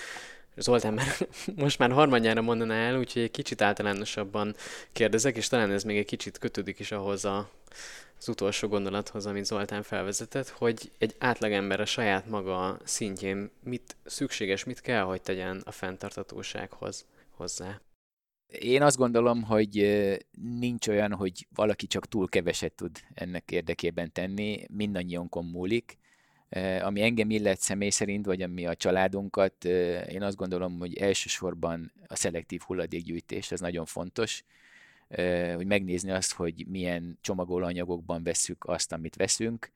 Zoltán 0.57 0.95
már 0.95 1.07
most 1.65 1.79
már 1.79 1.91
harmadjára 1.91 2.43
mondaná 2.43 2.75
el, 2.75 2.99
úgyhogy 2.99 3.23
egy 3.23 3.31
kicsit 3.31 3.63
általánosabban 3.63 4.55
kérdezek, 4.93 5.37
és 5.37 5.49
talán 5.49 5.71
ez 5.71 5.83
még 5.83 5.99
egy 5.99 6.07
kicsit 6.07 6.39
kötődik 6.39 6.79
is 6.79 6.93
ahhoz 6.93 7.25
a, 7.25 7.51
az 8.19 8.29
utolsó 8.29 8.69
gondolathoz, 8.69 9.27
amit 9.27 9.45
Zoltán 9.45 9.83
felvezetett, 9.83 10.49
hogy 10.49 10.91
egy 10.99 11.15
átlagember 11.19 11.81
a 11.81 11.85
saját 11.87 12.29
maga 12.29 12.79
szintjén 12.85 13.51
mit 13.63 13.97
szükséges, 14.05 14.65
mit 14.65 14.81
kell, 14.81 15.03
hogy 15.03 15.23
tegyen 15.23 15.63
a 15.65 15.71
fenntartatósághoz 15.71 17.05
hozzá. 17.37 17.81
Én 18.49 18.83
azt 18.83 18.97
gondolom, 18.97 19.43
hogy 19.43 19.75
nincs 20.59 20.89
olyan, 20.89 21.15
hogy 21.15 21.47
valaki 21.55 21.87
csak 21.87 22.07
túl 22.09 22.29
keveset 22.29 22.73
tud 22.73 22.99
ennek 23.15 23.51
érdekében 23.51 24.13
tenni, 24.13 24.67
mindannyiunkon 24.71 25.45
múlik. 25.45 25.99
Ami 26.81 27.03
engem 27.03 27.31
illet 27.31 27.61
személy 27.61 27.91
szerint, 27.91 28.27
vagy 28.27 28.43
ami 28.43 28.67
a 28.67 28.75
családunkat, 28.75 29.65
én 30.09 30.23
azt 30.23 30.37
gondolom, 30.37 30.79
hogy 30.79 30.97
elsősorban 30.97 31.93
a 32.07 32.17
szelektív 32.17 32.61
hulladékgyűjtés, 32.61 33.53
ez 33.53 33.61
nagyon 33.61 33.85
fontos, 33.85 34.45
hogy 35.55 35.67
megnézni 35.67 36.11
azt, 36.11 36.33
hogy 36.33 36.67
milyen 36.69 37.19
csomagolóanyagokban 37.21 38.23
vesszük 38.23 38.65
azt, 38.65 38.93
amit 38.93 39.17
veszünk. 39.17 39.73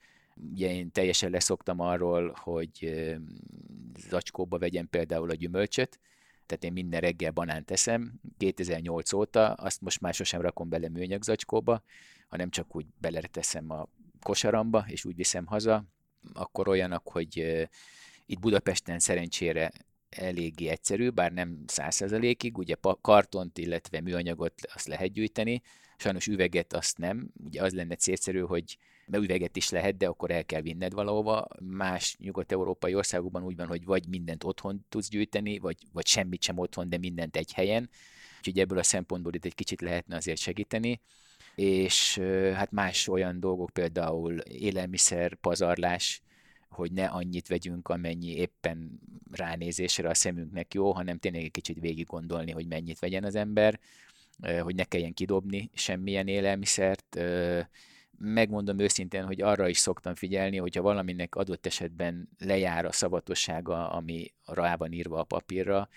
Ugye 0.52 0.74
én 0.74 0.90
teljesen 0.92 1.30
leszoktam 1.30 1.80
arról, 1.80 2.36
hogy 2.40 2.94
zacskóba 4.08 4.58
vegyem 4.58 4.88
például 4.88 5.30
a 5.30 5.34
gyümölcsöt, 5.34 5.98
tehát 6.48 6.64
én 6.64 6.72
minden 6.72 7.00
reggel 7.00 7.30
banánt 7.30 7.66
teszem, 7.66 8.20
2008 8.36 9.12
óta, 9.12 9.52
azt 9.52 9.80
most 9.80 10.00
már 10.00 10.14
sosem 10.14 10.40
rakom 10.40 10.68
bele 10.68 10.88
műanyag 10.88 11.22
zacskóba, 11.22 11.82
hanem 12.28 12.50
csak 12.50 12.76
úgy 12.76 12.86
beleteszem 13.00 13.70
a 13.70 13.88
kosaramba, 14.22 14.84
és 14.88 15.04
úgy 15.04 15.16
viszem 15.16 15.46
haza, 15.46 15.84
akkor 16.32 16.68
olyanak, 16.68 17.08
hogy 17.08 17.66
itt 18.26 18.38
Budapesten 18.38 18.98
szerencsére 18.98 19.72
eléggé 20.10 20.68
egyszerű, 20.68 21.08
bár 21.08 21.32
nem 21.32 21.64
százszerzalékig, 21.66 22.58
ugye 22.58 22.74
kartont, 23.00 23.58
illetve 23.58 24.00
műanyagot 24.00 24.54
azt 24.74 24.86
lehet 24.86 25.12
gyűjteni, 25.12 25.62
sajnos 25.96 26.26
üveget 26.26 26.72
azt 26.72 26.98
nem, 26.98 27.30
ugye 27.44 27.62
az 27.62 27.72
lenne 27.72 27.94
célszerű, 27.94 28.40
hogy 28.40 28.78
mert 29.08 29.24
üveget 29.24 29.56
is 29.56 29.70
lehet, 29.70 29.96
de 29.96 30.06
akkor 30.06 30.30
el 30.30 30.44
kell 30.44 30.60
vinned 30.60 30.92
valahova. 30.92 31.46
Más 31.60 32.16
nyugat-európai 32.18 32.94
országokban 32.94 33.44
úgy 33.44 33.56
van, 33.56 33.66
hogy 33.66 33.84
vagy 33.84 34.08
mindent 34.08 34.44
otthon 34.44 34.84
tudsz 34.88 35.08
gyűjteni, 35.08 35.58
vagy, 35.58 35.76
vagy 35.92 36.06
semmit 36.06 36.42
sem 36.42 36.58
otthon, 36.58 36.88
de 36.88 36.98
mindent 36.98 37.36
egy 37.36 37.52
helyen. 37.52 37.90
Úgyhogy 38.38 38.58
ebből 38.58 38.78
a 38.78 38.82
szempontból 38.82 39.34
itt 39.34 39.44
egy 39.44 39.54
kicsit 39.54 39.80
lehetne 39.80 40.16
azért 40.16 40.38
segíteni 40.38 41.00
és 41.58 42.18
hát 42.54 42.70
más 42.70 43.08
olyan 43.08 43.40
dolgok, 43.40 43.70
például 43.70 44.38
élelmiszer, 44.38 45.34
pazarlás, 45.34 46.22
hogy 46.68 46.92
ne 46.92 47.06
annyit 47.06 47.48
vegyünk, 47.48 47.88
amennyi 47.88 48.36
éppen 48.36 49.00
ránézésre 49.30 50.08
a 50.08 50.14
szemünknek 50.14 50.74
jó, 50.74 50.92
hanem 50.92 51.18
tényleg 51.18 51.42
egy 51.42 51.50
kicsit 51.50 51.80
végig 51.80 52.06
gondolni, 52.06 52.50
hogy 52.50 52.66
mennyit 52.66 52.98
vegyen 52.98 53.24
az 53.24 53.34
ember, 53.34 53.80
hogy 54.60 54.74
ne 54.74 54.84
kelljen 54.84 55.14
kidobni 55.14 55.70
semmilyen 55.74 56.28
élelmiszert. 56.28 57.18
Megmondom 58.18 58.78
őszintén, 58.78 59.24
hogy 59.24 59.42
arra 59.42 59.68
is 59.68 59.78
szoktam 59.78 60.14
figyelni, 60.14 60.56
hogyha 60.56 60.82
valaminek 60.82 61.34
adott 61.34 61.66
esetben 61.66 62.28
lejár 62.38 62.84
a 62.84 62.92
szavatossága, 62.92 63.90
ami 63.90 64.32
rá 64.44 64.76
van 64.76 64.92
írva 64.92 65.18
a 65.18 65.24
papírra, 65.24 65.88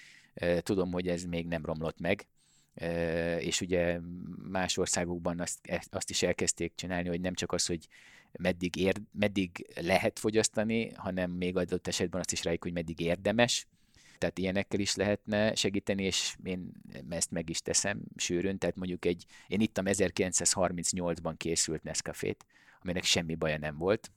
tudom, 0.60 0.92
hogy 0.92 1.08
ez 1.08 1.24
még 1.24 1.48
nem 1.48 1.66
romlott 1.66 2.00
meg, 2.00 2.28
és 3.40 3.62
ugye 3.62 4.00
más 4.52 4.78
országokban 4.78 5.40
azt, 5.40 5.60
azt 5.90 6.10
is 6.10 6.24
elkezdték 6.24 6.76
csinálni, 6.76 7.08
hogy 7.08 7.22
nem 7.22 7.34
csak 7.34 7.52
az, 7.52 7.66
hogy 7.66 7.88
meddig, 8.32 8.76
ér, 8.76 9.02
meddig 9.12 9.68
lehet 9.82 10.20
fogyasztani, 10.20 10.92
hanem 10.96 11.32
még 11.32 11.58
adott 11.58 11.88
esetben 11.88 12.20
azt 12.20 12.32
is 12.32 12.44
rájuk, 12.44 12.64
hogy 12.64 12.74
meddig 12.74 13.00
érdemes. 13.00 13.68
Tehát 14.22 14.38
ilyenekkel 14.38 14.80
is 14.80 14.96
lehetne 14.96 15.56
segíteni, 15.56 16.04
és 16.04 16.36
én 16.44 16.72
ezt 17.10 17.32
meg 17.32 17.50
is 17.50 17.62
teszem 17.62 18.02
sűrűn. 18.16 18.58
Tehát 18.58 18.76
mondjuk 18.76 19.06
egy, 19.06 19.26
én 19.48 19.62
ittam 19.62 19.86
1938-ban 19.88 21.34
készült 21.38 21.84
Nescafét, 21.84 22.46
aminek 22.82 23.04
semmi 23.04 23.36
baja 23.36 23.58
nem 23.58 23.78
volt. 23.78 24.12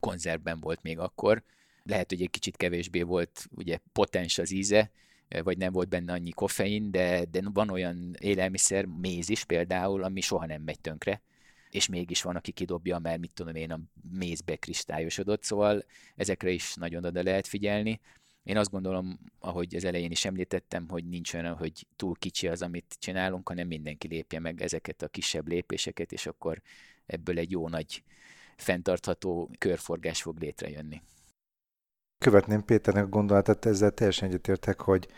Konzervben 0.00 0.60
volt 0.60 0.82
még 0.82 0.98
akkor. 0.98 1.42
Lehet, 1.82 2.10
hogy 2.10 2.22
egy 2.22 2.30
kicsit 2.30 2.56
kevésbé 2.56 3.02
volt 3.02 3.46
ugye 3.50 3.78
potens 3.92 4.38
az 4.38 4.50
íze, 4.50 4.90
vagy 5.42 5.58
nem 5.58 5.72
volt 5.72 5.88
benne 5.88 6.12
annyi 6.12 6.30
koffein, 6.30 6.90
de, 6.90 7.24
de 7.24 7.40
van 7.52 7.70
olyan 7.70 8.14
élelmiszer, 8.20 8.84
méz 8.84 9.28
is 9.28 9.44
például, 9.44 10.02
ami 10.02 10.20
soha 10.20 10.46
nem 10.46 10.62
megy 10.62 10.80
tönkre, 10.80 11.22
és 11.70 11.88
mégis 11.88 12.22
van, 12.22 12.36
aki 12.36 12.52
kidobja, 12.52 12.98
mert 12.98 13.18
mit 13.18 13.30
tudom 13.34 13.54
én, 13.54 13.72
a 13.72 13.80
mézbe 14.10 14.56
kristályosodott, 14.56 15.42
szóval 15.42 15.84
ezekre 16.16 16.50
is 16.50 16.74
nagyon 16.74 17.04
oda 17.04 17.22
lehet 17.22 17.46
figyelni. 17.46 18.00
Én 18.46 18.56
azt 18.56 18.70
gondolom, 18.70 19.18
ahogy 19.38 19.74
az 19.74 19.84
elején 19.84 20.10
is 20.10 20.24
említettem, 20.24 20.88
hogy 20.88 21.04
nincs 21.04 21.34
olyan, 21.34 21.56
hogy 21.56 21.86
túl 21.96 22.14
kicsi 22.18 22.48
az, 22.48 22.62
amit 22.62 22.96
csinálunk, 22.98 23.48
hanem 23.48 23.66
mindenki 23.66 24.08
lépje 24.08 24.40
meg 24.40 24.62
ezeket 24.62 25.02
a 25.02 25.08
kisebb 25.08 25.48
lépéseket, 25.48 26.12
és 26.12 26.26
akkor 26.26 26.62
ebből 27.06 27.38
egy 27.38 27.50
jó 27.50 27.68
nagy 27.68 28.02
fenntartható 28.56 29.50
körforgás 29.58 30.22
fog 30.22 30.38
létrejönni 30.40 31.02
követném 32.18 32.64
Péternek 32.64 33.04
a 33.04 33.08
gondolatát, 33.08 33.66
ezzel 33.66 33.90
teljesen 33.90 34.28
egyetértek, 34.28 34.80
hogy 34.80 35.08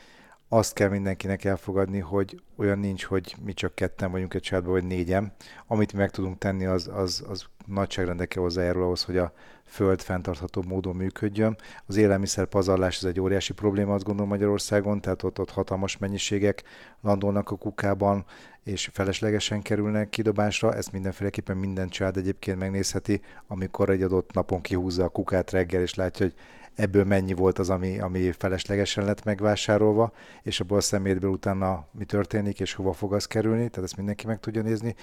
azt 0.48 0.74
kell 0.74 0.88
mindenkinek 0.88 1.44
elfogadni, 1.44 1.98
hogy 1.98 2.42
olyan 2.56 2.78
nincs, 2.78 3.04
hogy 3.04 3.36
mi 3.44 3.52
csak 3.52 3.74
ketten 3.74 4.10
vagyunk 4.10 4.34
egy 4.34 4.42
családban, 4.42 4.72
vagy 4.72 4.84
négyen. 4.84 5.32
Amit 5.66 5.92
mi 5.92 5.98
meg 5.98 6.10
tudunk 6.10 6.38
tenni, 6.38 6.64
az, 6.64 6.88
az, 6.92 7.24
az 7.28 7.44
nagyságrendekkel 7.66 8.42
hozzájárul 8.42 8.82
ahhoz, 8.82 9.04
hogy 9.04 9.16
a 9.16 9.32
föld 9.68 10.00
fenntartható 10.00 10.62
módon 10.68 10.96
működjön. 10.96 11.56
Az 11.86 11.96
élelmiszer 11.96 12.46
pazarlás 12.46 12.96
ez 12.96 13.04
egy 13.04 13.20
óriási 13.20 13.52
probléma, 13.52 13.94
azt 13.94 14.04
gondolom 14.04 14.30
Magyarországon, 14.30 15.00
tehát 15.00 15.22
ott, 15.22 15.38
ott 15.38 15.50
hatalmas 15.50 15.98
mennyiségek 15.98 16.62
landolnak 17.00 17.50
a 17.50 17.56
kukában, 17.56 18.24
és 18.64 18.90
feleslegesen 18.92 19.62
kerülnek 19.62 20.08
kidobásra. 20.08 20.74
Ezt 20.74 20.92
mindenféleképpen 20.92 21.56
minden 21.56 21.88
család 21.88 22.16
egyébként 22.16 22.58
megnézheti, 22.58 23.20
amikor 23.46 23.90
egy 23.90 24.02
adott 24.02 24.32
napon 24.32 24.60
kihúzza 24.60 25.04
a 25.04 25.08
kukát 25.08 25.50
reggel, 25.50 25.82
és 25.82 25.94
látja, 25.94 26.26
hogy 26.26 26.34
ebből 26.78 27.04
mennyi 27.04 27.32
volt 27.32 27.58
az, 27.58 27.70
ami, 27.70 27.98
ami 27.98 28.32
feleslegesen 28.32 29.04
lett 29.04 29.24
megvásárolva, 29.24 30.12
és 30.42 30.60
abból 30.60 30.78
a 30.78 30.80
szemétből 30.80 31.30
utána 31.30 31.86
mi 31.92 32.04
történik, 32.04 32.60
és 32.60 32.74
hova 32.74 32.92
fog 32.92 33.14
az 33.14 33.26
kerülni, 33.26 33.68
tehát 33.68 33.84
ezt 33.84 33.96
mindenki 33.96 34.26
meg 34.26 34.40
tudja 34.40 34.62
nézni. 34.62 34.94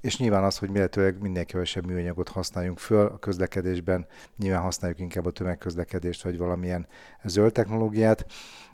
És 0.00 0.18
nyilván 0.18 0.44
az, 0.44 0.58
hogy 0.58 0.70
lehetőleg 0.72 1.20
minél 1.20 1.44
kevesebb 1.44 1.86
műanyagot 1.86 2.28
használjunk 2.28 2.78
föl 2.78 3.06
a 3.06 3.18
közlekedésben, 3.18 3.99
nyilván 4.36 4.62
használjuk 4.62 5.00
inkább 5.00 5.26
a 5.26 5.30
tömegközlekedést, 5.30 6.22
vagy 6.22 6.38
valamilyen 6.38 6.86
zöld 7.24 7.52
technológiát. 7.52 8.26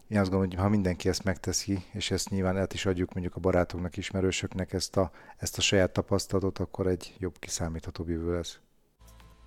Én 0.08 0.18
azt 0.18 0.30
gondolom, 0.30 0.54
hogy 0.54 0.64
ha 0.64 0.68
mindenki 0.68 1.08
ezt 1.08 1.24
megteszi, 1.24 1.84
és 1.92 2.10
ezt 2.10 2.30
nyilván 2.30 2.56
át 2.56 2.74
is 2.74 2.86
adjuk 2.86 3.12
mondjuk 3.12 3.36
a 3.36 3.40
barátoknak, 3.40 3.96
ismerősöknek 3.96 4.72
ezt 4.72 4.96
a, 4.96 5.10
ezt 5.36 5.58
a 5.58 5.60
saját 5.60 5.90
tapasztalatot, 5.90 6.58
akkor 6.58 6.86
egy 6.86 7.14
jobb 7.18 7.38
kiszámíthatóbb 7.38 8.08
jövő 8.08 8.34
lesz. 8.34 8.58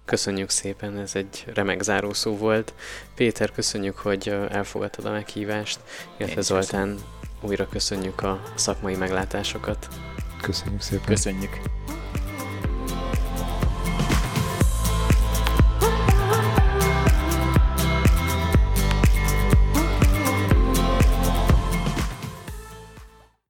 Köszönjük 0.06 0.50
szépen, 0.50 0.98
ez 0.98 1.16
egy 1.16 1.46
remek 1.54 1.82
zárószó 1.82 2.38
volt. 2.38 2.74
Péter, 3.16 3.52
köszönjük, 3.52 3.98
hogy 3.98 4.28
elfogadtad 4.50 5.06
a 5.06 5.12
meghívást, 5.12 5.80
illetve 6.18 6.42
Zoltán, 6.42 6.98
újra 7.42 7.68
köszönjük 7.68 8.22
a 8.22 8.42
szakmai 8.56 8.96
meglátásokat. 8.96 9.88
Köszönjük 10.42 10.82
szépen. 10.82 11.06
Köszönjük. 11.06 11.60